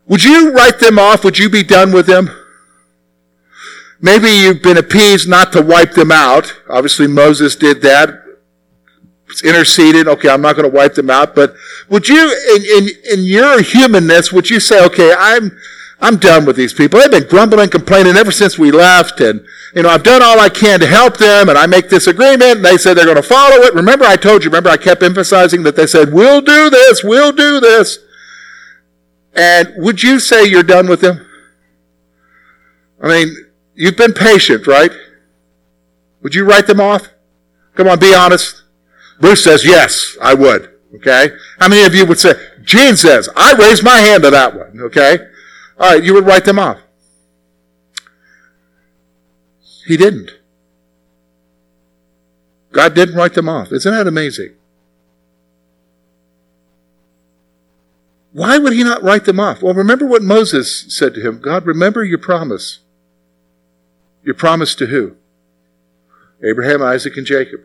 would 0.07 0.23
you 0.23 0.51
write 0.51 0.79
them 0.79 0.99
off 0.99 1.23
would 1.23 1.37
you 1.37 1.49
be 1.49 1.63
done 1.63 1.91
with 1.91 2.05
them 2.05 2.29
maybe 3.99 4.29
you've 4.29 4.61
been 4.61 4.77
appeased 4.77 5.27
not 5.27 5.51
to 5.51 5.61
wipe 5.61 5.93
them 5.93 6.11
out 6.11 6.61
obviously 6.69 7.07
moses 7.07 7.55
did 7.55 7.81
that 7.81 8.23
It's 9.29 9.43
interceded 9.43 10.07
okay 10.07 10.29
i'm 10.29 10.41
not 10.41 10.55
going 10.55 10.69
to 10.69 10.75
wipe 10.75 10.95
them 10.95 11.09
out 11.09 11.35
but 11.35 11.55
would 11.89 12.07
you 12.07 12.23
in, 12.55 12.83
in, 12.83 12.89
in 13.19 13.25
your 13.25 13.61
humanness 13.61 14.31
would 14.31 14.49
you 14.49 14.59
say 14.59 14.83
okay 14.85 15.13
i'm 15.17 15.51
I'm 16.01 16.17
done 16.17 16.45
with 16.45 16.55
these 16.55 16.73
people. 16.73 16.99
They've 16.99 17.09
been 17.09 17.27
grumbling, 17.27 17.69
complaining 17.69 18.15
ever 18.17 18.31
since 18.31 18.59
we 18.59 18.71
left, 18.71 19.21
and 19.21 19.45
you 19.73 19.83
know, 19.83 19.89
I've 19.89 20.03
done 20.03 20.21
all 20.21 20.39
I 20.39 20.49
can 20.49 20.79
to 20.81 20.87
help 20.87 21.17
them, 21.17 21.49
and 21.49 21.57
I 21.57 21.65
make 21.67 21.89
this 21.89 22.07
agreement, 22.07 22.57
and 22.57 22.65
they 22.65 22.77
said 22.77 22.95
they're 22.95 23.05
going 23.05 23.15
to 23.15 23.23
follow 23.23 23.57
it. 23.63 23.73
Remember, 23.73 24.05
I 24.05 24.15
told 24.15 24.43
you, 24.43 24.49
remember, 24.49 24.69
I 24.69 24.77
kept 24.77 25.03
emphasizing 25.03 25.63
that 25.63 25.75
they 25.75 25.87
said, 25.87 26.13
we'll 26.13 26.41
do 26.41 26.69
this, 26.69 27.03
we'll 27.03 27.31
do 27.31 27.59
this. 27.59 27.99
And 29.35 29.73
would 29.77 30.01
you 30.01 30.19
say 30.19 30.45
you're 30.45 30.63
done 30.63 30.87
with 30.87 31.01
them? 31.01 31.25
I 33.03 33.07
mean, 33.07 33.35
you've 33.73 33.97
been 33.97 34.13
patient, 34.13 34.65
right? 34.65 34.91
Would 36.21 36.33
you 36.33 36.45
write 36.45 36.67
them 36.67 36.79
off? 36.79 37.09
Come 37.75 37.87
on, 37.87 37.99
be 37.99 38.15
honest. 38.15 38.63
Bruce 39.19 39.43
says, 39.43 39.65
yes, 39.65 40.17
I 40.21 40.33
would. 40.33 40.71
Okay? 40.95 41.29
How 41.59 41.67
many 41.67 41.85
of 41.85 41.93
you 41.93 42.05
would 42.05 42.19
say, 42.19 42.33
Gene 42.63 42.95
says, 42.95 43.29
I 43.35 43.53
raise 43.53 43.83
my 43.83 43.97
hand 43.97 44.23
to 44.23 44.31
that 44.31 44.55
one. 44.55 44.79
Okay? 44.81 45.19
All 45.77 45.93
right, 45.93 46.03
you 46.03 46.13
would 46.13 46.25
write 46.25 46.45
them 46.45 46.57
off. 46.57 46.79
He 49.85 49.97
didn't. 49.97 50.31
God 52.71 52.93
didn't 52.93 53.15
write 53.15 53.33
them 53.33 53.47
off. 53.47 53.71
Isn't 53.71 53.93
that 53.93 54.07
amazing? 54.07 54.55
Why 58.35 58.57
would 58.57 58.73
he 58.73 58.83
not 58.83 59.01
write 59.01 59.23
them 59.23 59.39
off? 59.39 59.61
Well, 59.61 59.73
remember 59.73 60.05
what 60.05 60.21
Moses 60.21 60.93
said 60.93 61.13
to 61.13 61.21
him 61.21 61.39
God, 61.39 61.65
remember 61.65 62.03
your 62.03 62.17
promise. 62.17 62.79
Your 64.25 64.35
promise 64.35 64.75
to 64.75 64.87
who? 64.87 65.15
Abraham, 66.43 66.81
Isaac, 66.81 67.15
and 67.15 67.25
Jacob. 67.25 67.61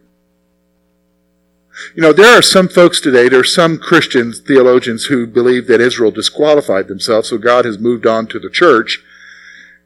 You 1.96 2.02
know, 2.02 2.12
there 2.12 2.38
are 2.38 2.42
some 2.42 2.68
folks 2.68 3.00
today, 3.00 3.28
there 3.28 3.40
are 3.40 3.44
some 3.44 3.78
Christians, 3.78 4.38
theologians, 4.38 5.06
who 5.06 5.26
believe 5.26 5.66
that 5.66 5.80
Israel 5.80 6.12
disqualified 6.12 6.87
themselves, 6.87 7.30
so 7.30 7.38
God 7.38 7.64
has 7.64 7.80
moved 7.80 8.06
on 8.06 8.28
to 8.28 8.38
the 8.38 8.50
church. 8.50 9.02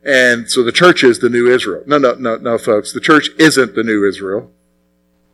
And 0.05 0.51
so 0.51 0.63
the 0.63 0.71
church 0.71 1.03
is 1.03 1.21
the 1.21 1.31
new 1.31 1.51
Israel. 1.51 1.83
No, 1.87 1.97
no, 1.97 2.13
no, 2.13 2.37
no, 2.37 2.59
folks. 2.59 2.93
The 2.93 3.01
church 3.01 3.31
isn't 3.39 3.75
the 3.75 3.85
new 3.85 4.07
Israel. 4.07 4.51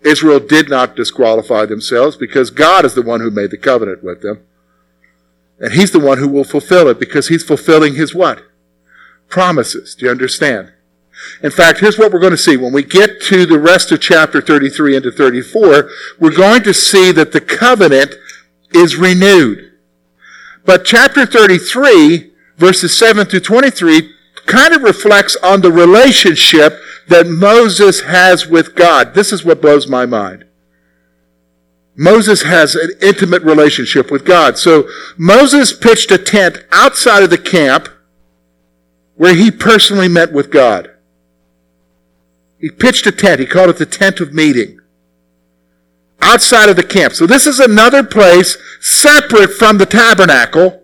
Israel 0.03 0.39
did 0.39 0.71
not 0.71 0.95
disqualify 0.95 1.67
themselves 1.67 2.17
because 2.17 2.53
God 2.53 2.85
is 2.85 2.95
the 2.95 3.03
one 3.03 3.21
who 3.21 3.33
made 3.33 3.51
the 3.51 3.59
covenant 3.59 4.05
with 4.05 4.23
them. 4.23 4.45
And 5.61 5.75
He's 5.75 5.93
the 5.93 6.01
one 6.01 6.19
who 6.19 6.29
will 6.29 6.45
fulfill 6.45 6.89
it 6.89 6.99
because 6.99 7.29
He's 7.29 7.45
fulfilling 7.45 7.95
His 7.95 8.15
what? 8.15 8.43
Promises. 9.29 9.95
Do 9.95 10.07
you 10.07 10.11
understand? 10.11 10.73
In 11.43 11.51
fact, 11.51 11.81
here's 11.81 11.99
what 11.99 12.13
we're 12.13 12.19
going 12.19 12.31
to 12.33 12.39
see. 12.39 12.57
When 12.57 12.73
we 12.73 12.83
get 12.83 13.21
to 13.23 13.47
the 13.47 13.59
rest 13.59 13.93
of 13.93 14.01
chapter 14.01 14.41
33 14.41 14.97
into 14.97 15.13
34, 15.13 15.91
we're 16.19 16.35
going 16.35 16.63
to 16.63 16.75
see 16.75 17.13
that 17.13 17.33
the 17.33 17.41
covenant 17.41 18.15
is 18.73 18.97
renewed. 18.97 19.73
But 20.65 20.85
chapter 20.85 21.27
33, 21.27 22.33
verses 22.57 22.97
7 22.97 23.27
through 23.27 23.41
23, 23.41 24.13
kind 24.47 24.75
of 24.75 24.83
reflects 24.83 25.37
on 25.43 25.61
the 25.61 25.73
relationship 25.73 26.81
that 27.09 27.27
Moses 27.27 28.03
has 28.03 28.47
with 28.47 28.75
God. 28.75 29.15
This 29.15 29.33
is 29.33 29.45
what 29.45 29.63
blows 29.63 29.87
my 29.87 30.07
mind. 30.07 30.45
Moses 32.01 32.45
has 32.45 32.75
an 32.75 32.93
intimate 33.03 33.43
relationship 33.43 34.11
with 34.11 34.25
God. 34.25 34.57
So 34.57 34.89
Moses 35.19 35.71
pitched 35.71 36.11
a 36.11 36.17
tent 36.17 36.65
outside 36.73 37.23
of 37.23 37.29
the 37.29 37.37
camp 37.37 37.91
where 39.17 39.35
he 39.35 39.51
personally 39.51 40.09
met 40.09 40.33
with 40.33 40.51
God. 40.51 40.93
He 42.59 42.71
pitched 42.71 43.07
a 43.07 43.13
tent. 43.13 43.39
He 43.39 43.45
called 43.45 43.69
it 43.69 43.77
the 43.77 43.85
tent 43.85 44.19
of 44.19 44.33
meeting. 44.33 44.81
Outside 46.23 46.71
of 46.71 46.77
the 46.77 46.83
camp. 46.83 47.13
So 47.13 47.27
this 47.27 47.47
is 47.47 47.61
another 47.61 48.03
place 48.03 48.57
separate 48.81 49.53
from 49.53 49.77
the 49.77 49.85
tabernacle. 49.85 50.83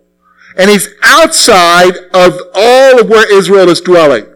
And 0.59 0.69
he's 0.69 0.91
outside 1.03 1.97
of 2.13 2.39
all 2.55 3.01
of 3.01 3.09
where 3.09 3.35
Israel 3.35 3.71
is 3.71 3.81
dwelling. 3.81 4.27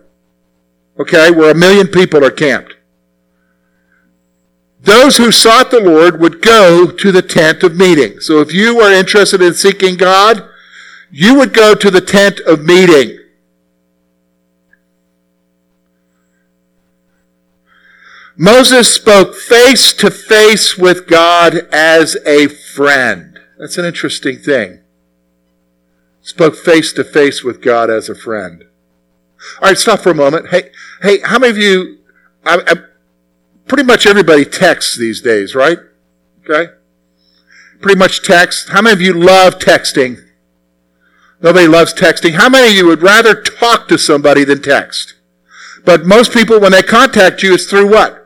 Okay, 0.99 1.31
where 1.31 1.51
a 1.51 1.55
million 1.55 1.89
people 1.89 2.25
are 2.25 2.31
camped. 2.31 2.77
Those 4.83 5.19
who 5.19 5.31
sought 5.31 5.71
the 5.71 5.81
Lord 5.81 6.21
would 6.21 6.41
go 6.41 6.91
to 6.91 7.13
the 7.13 7.23
tent 7.23 7.63
of 7.63 7.77
meeting. 7.77 8.21
So 8.21 8.41
if 8.41 8.53
you 8.53 8.81
are 8.81 8.93
interested 8.93 9.43
in 9.43 9.55
seeking 9.55 9.97
God, 9.97 10.49
you 11.11 11.35
would 11.35 11.53
go 11.53 11.75
to 11.75 11.91
the 11.91 12.01
tent 12.01 12.41
of 12.41 12.65
meeting. 12.65 13.19
Moses 18.37 18.93
spoke 18.95 19.35
face 19.35 19.93
to 19.93 20.11
face 20.11 20.79
with 20.79 21.07
God 21.07 21.69
as 21.71 22.17
a 22.25 22.49
friend. 22.49 23.39
That's 23.59 23.77
an 23.77 23.85
interesting 23.85 24.39
thing. 24.39 24.81
Spoke 26.23 26.57
face 26.57 26.95
to 26.95 27.05
face 27.05 27.45
with 27.45 27.61
God 27.61 27.91
as 27.91 28.09
a 28.09 28.15
friend. 28.15 28.65
All 29.61 29.69
right, 29.69 29.77
stop 29.77 30.01
for 30.01 30.11
a 30.11 30.15
moment. 30.15 30.49
Hey, 30.49 30.71
hey, 31.03 31.21
how 31.21 31.39
many 31.39 31.51
of 31.51 31.59
you? 31.59 31.99
I, 32.47 32.63
I, 32.67 32.75
pretty 33.71 33.85
much 33.85 34.07
everybody 34.07 34.45
texts 34.45 34.99
these 34.99 35.23
days, 35.23 35.55
right? 35.55 35.79
Okay, 36.45 36.73
pretty 37.81 37.99
much 37.99 38.23
text. 38.23 38.69
How 38.69 38.83
many 38.83 38.93
of 38.93 39.01
you 39.01 39.15
love 39.15 39.59
texting? 39.59 40.23
Nobody 41.41 41.67
loves 41.67 41.95
texting. 41.95 42.33
How 42.33 42.51
many 42.51 42.69
of 42.69 42.75
you 42.75 42.87
would 42.87 43.01
rather 43.01 43.41
talk 43.41 43.89
to 43.89 43.97
somebody 43.97 44.45
than 44.45 44.61
text? 44.61 45.15
But 45.87 46.05
most 46.05 46.35
people, 46.35 46.61
when 46.61 46.73
they 46.73 46.83
contact 46.83 47.43
you, 47.43 47.55
it's 47.55 47.65
through 47.65 47.91
what? 47.91 48.21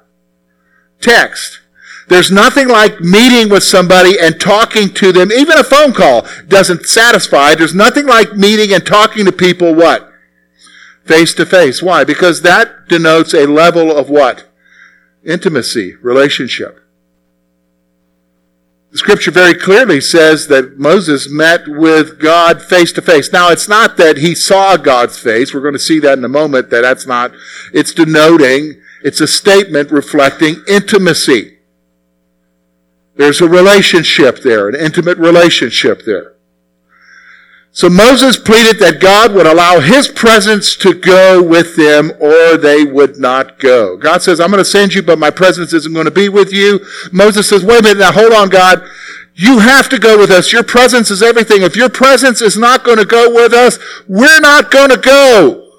text. 1.04 1.61
There's 2.09 2.30
nothing 2.30 2.68
like 2.68 3.00
meeting 3.00 3.48
with 3.48 3.62
somebody 3.62 4.18
and 4.20 4.40
talking 4.40 4.92
to 4.94 5.12
them. 5.12 5.30
Even 5.33 5.59
a 5.59 5.64
phone 5.64 5.92
call 5.92 6.26
doesn't 6.48 6.87
satisfy. 6.87 7.54
There's 7.54 7.74
nothing 7.74 8.07
like 8.07 8.37
meeting 8.37 8.72
and 8.72 8.85
talking 8.85 9.24
to 9.24 9.33
people 9.33 9.74
what? 9.74 10.11
Face 11.04 11.35
to 11.35 11.46
face. 11.46 11.83
Why? 11.83 12.04
Because 12.04 12.42
that 12.42 12.88
denotes 12.88 13.33
a 13.35 13.46
level 13.46 13.96
of 13.96 14.11
what? 14.11 14.50
Intimacy, 15.25 15.95
relationship. 15.97 16.81
The 18.91 18.99
scripture 18.99 19.33
very 19.33 19.55
clearly 19.55 20.01
says 20.01 20.47
that 20.49 20.79
Moses 20.79 21.29
met 21.29 21.67
with 21.67 22.21
God 22.21 22.63
face 22.63 22.93
to 22.93 23.03
face. 23.03 23.33
Now, 23.33 23.51
it's 23.51 23.69
not 23.69 23.97
that 23.97 24.19
he 24.19 24.35
saw 24.35 24.77
God's 24.77 25.19
face. 25.19 25.53
We're 25.53 25.63
going 25.63 25.75
to 25.75 25.81
see 25.81 25.99
that 26.01 26.19
in 26.19 26.25
a 26.25 26.29
moment, 26.29 26.71
that 26.71 26.83
that's 26.83 27.07
not, 27.07 27.33
it's 27.73 27.93
denoting 27.93 28.81
it's 29.05 29.21
a 29.21 29.27
statement 29.27 29.93
reflecting 29.93 30.65
intimacy. 30.67 31.59
There's 33.17 33.43
a 33.43 33.49
relationship 33.49 34.39
there, 34.43 34.67
an 34.71 34.75
intimate 34.75 35.19
relationship 35.19 36.05
there. 36.07 36.34
So 37.75 37.91
Moses 37.91 38.37
pleaded 38.37 38.79
that 38.79 39.01
God 39.01 39.35
would 39.35 39.49
allow 39.49 39.81
his 39.81 40.07
presence 40.07 40.77
to 40.77 40.95
go 40.95 41.43
with 41.43 41.75
them 41.75 42.13
or 42.21 42.57
they 42.57 42.85
would 42.85 43.19
not 43.19 43.59
go. 43.59 43.97
God 43.97 44.23
says, 44.23 44.39
I'm 44.39 44.53
going 44.53 44.61
to 44.61 44.65
send 44.65 44.95
you, 44.95 45.03
but 45.03 45.19
my 45.19 45.31
presence 45.31 45.73
isn't 45.73 45.93
going 45.93 46.05
to 46.05 46.13
be 46.13 46.29
with 46.29 46.53
you. 46.53 46.79
Moses 47.11 47.49
says, 47.49 47.65
wait 47.65 47.81
a 47.81 47.83
minute, 47.83 47.99
now 47.99 48.13
hold 48.13 48.33
on, 48.33 48.49
God. 48.49 48.81
You 49.35 49.59
have 49.59 49.89
to 49.89 49.99
go 49.99 50.17
with 50.17 50.31
us. 50.31 50.53
Your 50.53 50.63
presence 50.63 51.11
is 51.11 51.21
everything. 51.21 51.63
If 51.63 51.75
your 51.75 51.89
presence 51.89 52.41
is 52.41 52.57
not 52.57 52.85
going 52.85 52.99
to 52.99 53.05
go 53.05 53.35
with 53.35 53.53
us, 53.53 53.81
we're 54.07 54.39
not 54.39 54.71
going 54.71 54.91
to 54.91 54.97
go. 54.97 55.73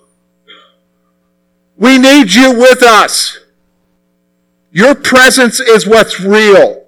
We 1.78 1.98
need 1.98 2.34
you 2.34 2.52
with 2.60 2.84
us. 2.84 3.40
Your 4.74 4.96
presence 4.96 5.62
is 5.62 5.88
what's 5.88 6.20
real. 6.20 6.88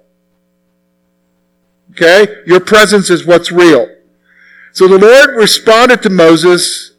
Okay? 1.92 2.26
Your 2.46 2.60
presence 2.60 3.08
is 3.08 3.24
what's 3.24 3.50
real. 3.50 3.88
So 4.72 4.86
the 4.86 4.98
Lord 4.98 5.36
responded 5.36 6.02
to 6.02 6.10
Moses 6.10 6.92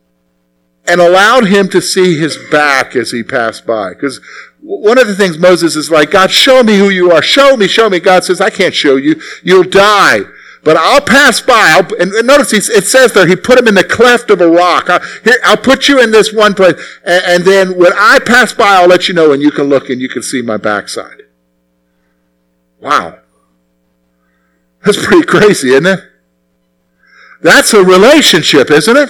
and 0.85 0.99
allowed 0.99 1.47
him 1.47 1.69
to 1.69 1.81
see 1.81 2.17
his 2.17 2.37
back 2.49 2.95
as 2.95 3.11
he 3.11 3.21
passed 3.23 3.65
by. 3.65 3.91
Because 3.91 4.19
one 4.61 4.97
of 4.97 5.07
the 5.07 5.15
things 5.15 5.37
Moses 5.37 5.75
is 5.75 5.91
like, 5.91 6.11
God, 6.11 6.31
show 6.31 6.63
me 6.63 6.77
who 6.77 6.89
you 6.89 7.11
are. 7.11 7.21
Show 7.21 7.55
me, 7.55 7.67
show 7.67 7.89
me. 7.89 7.99
God 7.99 8.23
says, 8.23 8.41
I 8.41 8.49
can't 8.49 8.73
show 8.73 8.95
you. 8.95 9.21
You'll 9.43 9.63
die. 9.63 10.21
But 10.63 10.77
I'll 10.77 11.01
pass 11.01 11.39
by. 11.39 11.53
I'll, 11.77 12.01
and 12.01 12.27
notice 12.27 12.51
it 12.53 12.85
says 12.85 13.13
there, 13.13 13.27
he 13.27 13.35
put 13.35 13.57
him 13.57 13.67
in 13.67 13.75
the 13.75 13.83
cleft 13.83 14.29
of 14.29 14.41
a 14.41 14.49
rock. 14.49 14.89
I'll, 14.89 14.99
here, 15.23 15.37
I'll 15.45 15.57
put 15.57 15.87
you 15.87 16.01
in 16.01 16.11
this 16.11 16.33
one 16.33 16.53
place. 16.53 16.75
And, 17.05 17.23
and 17.25 17.43
then 17.45 17.77
when 17.77 17.93
I 17.95 18.19
pass 18.19 18.51
by, 18.51 18.67
I'll 18.67 18.87
let 18.87 19.07
you 19.07 19.13
know 19.13 19.31
and 19.31 19.41
you 19.41 19.51
can 19.51 19.69
look 19.69 19.89
and 19.89 20.01
you 20.01 20.09
can 20.09 20.23
see 20.23 20.41
my 20.41 20.57
backside. 20.57 21.21
Wow. 22.81 23.19
That's 24.83 25.05
pretty 25.05 25.25
crazy, 25.25 25.69
isn't 25.69 25.85
it? 25.85 26.08
That's 27.41 27.73
a 27.73 27.83
relationship, 27.83 28.69
isn't 28.69 28.97
it? 28.97 29.09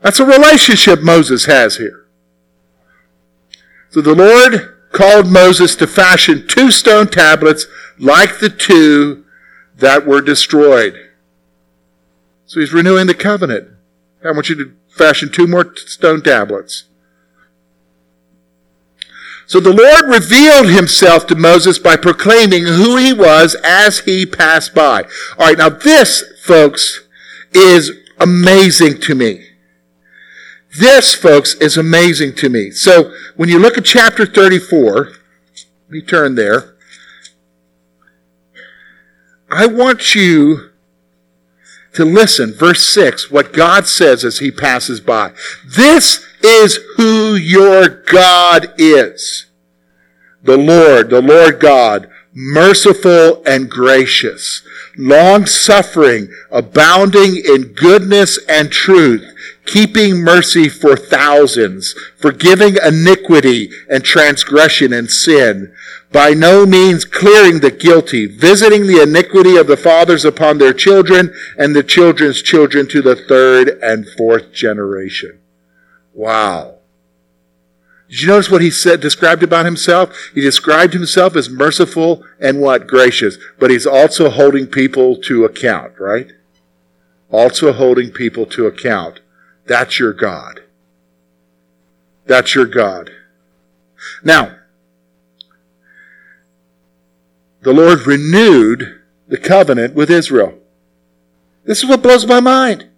That's 0.00 0.20
a 0.20 0.24
relationship 0.24 1.00
Moses 1.00 1.46
has 1.46 1.76
here. 1.76 2.06
So 3.90 4.00
the 4.00 4.14
Lord 4.14 4.76
called 4.92 5.26
Moses 5.26 5.74
to 5.76 5.86
fashion 5.86 6.46
two 6.46 6.70
stone 6.70 7.08
tablets 7.08 7.66
like 7.98 8.38
the 8.38 8.50
two 8.50 9.24
that 9.76 10.06
were 10.06 10.20
destroyed. 10.20 11.08
So 12.46 12.60
he's 12.60 12.72
renewing 12.72 13.06
the 13.06 13.14
covenant. 13.14 13.68
I 14.24 14.30
want 14.32 14.48
you 14.48 14.56
to 14.56 14.72
fashion 14.88 15.30
two 15.30 15.46
more 15.46 15.74
stone 15.76 16.22
tablets. 16.22 16.87
So 19.48 19.60
the 19.60 19.72
Lord 19.72 20.14
revealed 20.14 20.68
himself 20.68 21.26
to 21.28 21.34
Moses 21.34 21.78
by 21.78 21.96
proclaiming 21.96 22.66
who 22.66 22.98
he 22.98 23.14
was 23.14 23.56
as 23.64 24.00
he 24.00 24.26
passed 24.26 24.74
by. 24.74 25.04
All 25.38 25.46
right, 25.46 25.56
now 25.56 25.70
this, 25.70 26.22
folks, 26.42 27.00
is 27.54 27.90
amazing 28.18 29.00
to 29.00 29.14
me. 29.14 29.46
This, 30.78 31.14
folks, 31.14 31.54
is 31.54 31.78
amazing 31.78 32.34
to 32.36 32.50
me. 32.50 32.70
So 32.72 33.10
when 33.36 33.48
you 33.48 33.58
look 33.58 33.78
at 33.78 33.86
chapter 33.86 34.26
34, 34.26 34.94
let 35.06 35.14
me 35.88 36.02
turn 36.02 36.34
there. 36.34 36.76
I 39.50 39.64
want 39.64 40.14
you 40.14 40.72
to 41.94 42.04
listen, 42.04 42.52
verse 42.52 42.86
6, 42.86 43.30
what 43.30 43.54
God 43.54 43.86
says 43.86 44.26
as 44.26 44.40
he 44.40 44.50
passes 44.50 45.00
by. 45.00 45.32
This 45.64 46.27
is 46.48 46.78
who 46.96 47.34
your 47.34 47.88
God 47.88 48.72
is. 48.78 49.46
The 50.42 50.56
Lord, 50.56 51.10
the 51.10 51.20
Lord 51.20 51.60
God, 51.60 52.08
merciful 52.32 53.42
and 53.44 53.68
gracious, 53.68 54.62
long 54.96 55.44
suffering, 55.44 56.28
abounding 56.50 57.36
in 57.36 57.74
goodness 57.74 58.38
and 58.48 58.70
truth, 58.70 59.34
keeping 59.66 60.22
mercy 60.22 60.68
for 60.68 60.96
thousands, 60.96 61.94
forgiving 62.16 62.76
iniquity 62.82 63.70
and 63.90 64.04
transgression 64.04 64.92
and 64.92 65.10
sin, 65.10 65.74
by 66.12 66.30
no 66.30 66.64
means 66.64 67.04
clearing 67.04 67.60
the 67.60 67.70
guilty, 67.70 68.26
visiting 68.26 68.86
the 68.86 69.02
iniquity 69.02 69.56
of 69.56 69.66
the 69.66 69.76
fathers 69.76 70.24
upon 70.24 70.56
their 70.56 70.72
children 70.72 71.34
and 71.58 71.76
the 71.76 71.82
children's 71.82 72.40
children 72.40 72.88
to 72.88 73.02
the 73.02 73.16
third 73.16 73.68
and 73.82 74.08
fourth 74.16 74.52
generation. 74.52 75.38
Wow. 76.12 76.78
Did 78.08 78.22
you 78.22 78.28
notice 78.28 78.50
what 78.50 78.62
he 78.62 78.70
said, 78.70 79.00
described 79.00 79.42
about 79.42 79.66
himself? 79.66 80.30
He 80.34 80.40
described 80.40 80.94
himself 80.94 81.36
as 81.36 81.50
merciful 81.50 82.24
and 82.40 82.60
what? 82.60 82.86
Gracious. 82.86 83.36
But 83.58 83.70
he's 83.70 83.86
also 83.86 84.30
holding 84.30 84.66
people 84.66 85.16
to 85.22 85.44
account, 85.44 85.92
right? 85.98 86.32
Also 87.30 87.72
holding 87.72 88.10
people 88.10 88.46
to 88.46 88.66
account. 88.66 89.20
That's 89.66 89.98
your 89.98 90.14
God. 90.14 90.62
That's 92.26 92.54
your 92.54 92.66
God. 92.66 93.10
Now, 94.22 94.56
the 97.60 97.72
Lord 97.72 98.06
renewed 98.06 99.00
the 99.26 99.36
covenant 99.38 99.94
with 99.94 100.10
Israel. 100.10 100.58
This 101.64 101.82
is 101.82 101.88
what 101.88 102.02
blows 102.02 102.26
my 102.26 102.40
mind. 102.40 102.88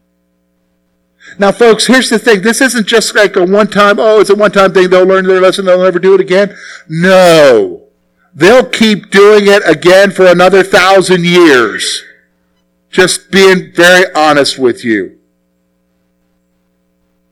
Now, 1.38 1.52
folks, 1.52 1.86
here's 1.86 2.10
the 2.10 2.18
thing. 2.18 2.42
This 2.42 2.60
isn't 2.60 2.86
just 2.86 3.14
like 3.14 3.36
a 3.36 3.44
one 3.44 3.68
time, 3.68 3.98
oh, 3.98 4.20
it's 4.20 4.30
a 4.30 4.34
one 4.34 4.52
time 4.52 4.72
thing. 4.72 4.90
They'll 4.90 5.06
learn 5.06 5.26
their 5.26 5.40
lesson. 5.40 5.64
They'll 5.64 5.82
never 5.82 5.98
do 5.98 6.14
it 6.14 6.20
again. 6.20 6.56
No. 6.88 7.84
They'll 8.34 8.66
keep 8.66 9.10
doing 9.10 9.46
it 9.46 9.62
again 9.68 10.10
for 10.10 10.26
another 10.26 10.62
thousand 10.62 11.24
years. 11.24 12.04
Just 12.90 13.30
being 13.30 13.72
very 13.72 14.12
honest 14.14 14.58
with 14.58 14.84
you. 14.84 15.18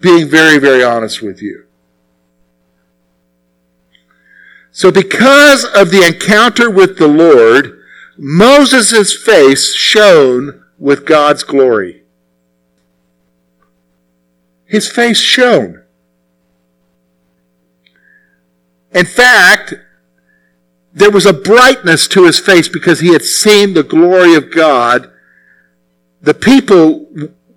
Being 0.01 0.29
very, 0.29 0.59
very 0.59 0.85
honest 0.85 1.23
with 1.23 1.43
you. 1.43 1.65
So 4.71 4.93
because 4.93 5.65
of 5.65 5.91
the 5.91 6.07
encounter 6.07 6.71
with 6.71 6.99
the 6.99 7.09
Lord, 7.09 7.83
Moses' 8.17 9.17
face 9.17 9.75
shone 9.75 10.65
with 10.79 11.05
God's 11.05 11.43
glory 11.43 11.98
his 14.69 14.89
face 14.89 15.19
shone. 15.19 15.83
In 18.93 19.07
fact, 19.07 19.75
there 20.93 21.11
was 21.11 21.27
a 21.27 21.33
brightness 21.33 22.07
to 22.09 22.25
his 22.25 22.39
face 22.39 22.69
because 22.69 23.01
he 23.01 23.13
had 23.13 23.23
seen 23.23 23.75
the 23.75 23.83
glory 23.83 24.35
of 24.35 24.51
God. 24.51 25.11
The 26.21 26.35
people 26.35 27.07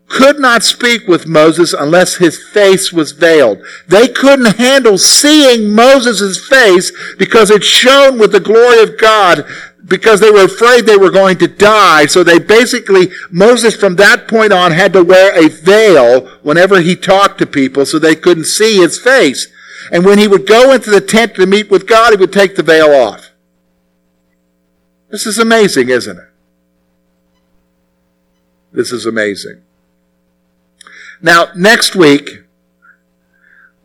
could 0.07 0.39
not 0.39 0.63
speak 0.63 1.07
with 1.07 1.25
Moses 1.25 1.73
unless 1.73 2.17
his 2.17 2.41
face 2.43 2.91
was 2.91 3.13
veiled. 3.13 3.63
They 3.87 4.07
couldn't 4.09 4.57
handle 4.57 4.97
seeing 4.97 5.73
Moses' 5.73 6.45
face 6.47 6.91
because 7.17 7.49
it 7.49 7.63
shone 7.63 8.19
with 8.19 8.33
the 8.33 8.41
glory 8.41 8.81
of 8.81 8.97
God 8.99 9.45
because 9.85 10.19
they 10.19 10.31
were 10.31 10.45
afraid 10.45 10.85
they 10.85 10.97
were 10.97 11.09
going 11.09 11.37
to 11.39 11.47
die. 11.47 12.05
So 12.05 12.23
they 12.23 12.39
basically, 12.39 13.11
Moses 13.29 13.75
from 13.75 13.95
that 13.95 14.27
point 14.27 14.53
on 14.53 14.71
had 14.71 14.93
to 14.93 15.03
wear 15.03 15.33
a 15.37 15.49
veil 15.49 16.27
whenever 16.43 16.81
he 16.81 16.95
talked 16.95 17.39
to 17.39 17.45
people 17.45 17.85
so 17.85 17.97
they 17.99 18.15
couldn't 18.15 18.45
see 18.45 18.77
his 18.77 18.99
face. 18.99 19.47
And 19.91 20.05
when 20.05 20.19
he 20.19 20.27
would 20.27 20.47
go 20.47 20.71
into 20.71 20.89
the 20.89 21.01
tent 21.01 21.35
to 21.35 21.45
meet 21.45 21.71
with 21.71 21.87
God, 21.87 22.11
he 22.11 22.17
would 22.17 22.33
take 22.33 22.55
the 22.55 22.63
veil 22.63 22.91
off. 22.93 23.31
This 25.09 25.25
is 25.25 25.39
amazing, 25.39 25.89
isn't 25.89 26.17
it? 26.17 26.29
This 28.71 28.91
is 28.91 29.05
amazing. 29.05 29.61
Now, 31.21 31.47
next 31.55 31.95
week, 31.95 32.40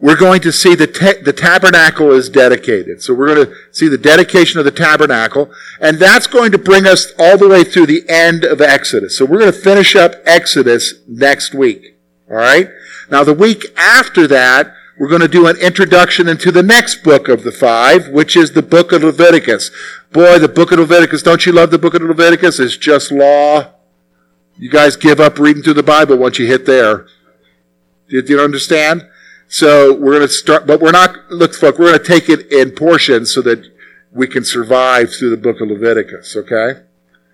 we're 0.07 0.14
going 0.14 0.40
to 0.40 0.53
see 0.53 0.77
the, 0.77 0.87
te- 0.87 1.21
the 1.23 1.33
tabernacle 1.33 2.12
is 2.12 2.29
dedicated. 2.29 3.03
So 3.03 3.12
we're 3.12 3.35
going 3.35 3.49
to 3.49 3.55
see 3.73 3.88
the 3.88 3.99
dedication 3.99 4.61
of 4.61 4.64
the 4.64 4.71
tabernacle, 4.71 5.51
and 5.81 5.99
that's 5.99 6.29
going 6.29 6.53
to 6.53 6.59
bring 6.59 6.87
us 6.87 7.12
all 7.19 7.37
the 7.37 7.49
way 7.49 7.64
through 7.64 7.87
the 7.87 8.09
end 8.09 8.45
of 8.45 8.61
Exodus. 8.61 9.19
So 9.19 9.25
we're 9.25 9.40
going 9.40 9.53
to 9.53 9.59
finish 9.59 9.97
up 9.97 10.14
Exodus 10.25 10.95
next 11.09 11.57
week. 11.57 11.99
All 12.31 12.37
right? 12.37 12.71
Now 13.11 13.25
the 13.25 13.35
week 13.35 13.64
after 13.77 14.29
that, 14.29 14.73
we're 14.97 15.09
going 15.09 15.23
to 15.23 15.29
do 15.29 15.49
an 15.49 15.57
introduction 15.57 16.29
into 16.29 16.53
the 16.53 16.62
next 16.62 17.03
book 17.03 17.27
of 17.27 17.42
the 17.42 17.51
five, 17.51 18.09
which 18.09 18.37
is 18.37 18.53
the 18.53 18.62
book 18.62 18.92
of 18.92 19.03
Leviticus. 19.03 19.73
Boy, 20.12 20.38
the 20.38 20.47
book 20.47 20.71
of 20.71 20.79
Leviticus, 20.79 21.25
don't 21.25 21.45
you 21.45 21.51
love 21.51 21.73
the 21.73 21.81
book 21.81 21.95
of 21.95 22.03
Leviticus? 22.03 22.61
It's 22.61 22.77
just 22.77 23.11
law. 23.11 23.73
You 24.57 24.71
guys 24.71 24.95
give 24.95 25.19
up 25.19 25.40
reading 25.40 25.64
through 25.64 25.75
the 25.75 25.83
Bible 25.83 26.16
once 26.16 26.38
you 26.38 26.47
hit 26.47 26.64
there. 26.64 27.07
Do 28.09 28.23
you 28.25 28.40
understand? 28.40 29.09
So 29.48 29.94
we're 29.94 30.14
going 30.14 30.26
to 30.26 30.28
start, 30.28 30.66
but 30.66 30.80
we're 30.80 30.92
not, 30.92 31.30
look, 31.30 31.61
look, 31.62 31.78
we're 31.78 31.92
going 31.92 31.98
to 31.98 32.04
take 32.04 32.28
it 32.28 32.52
in 32.52 32.72
portions 32.72 33.32
so 33.32 33.42
that 33.42 33.70
we 34.11 34.26
can 34.26 34.44
survive 34.44 35.14
through 35.14 35.30
the 35.30 35.37
book 35.37 35.61
of 35.61 35.68
Leviticus, 35.68 36.37
okay? 36.37 36.80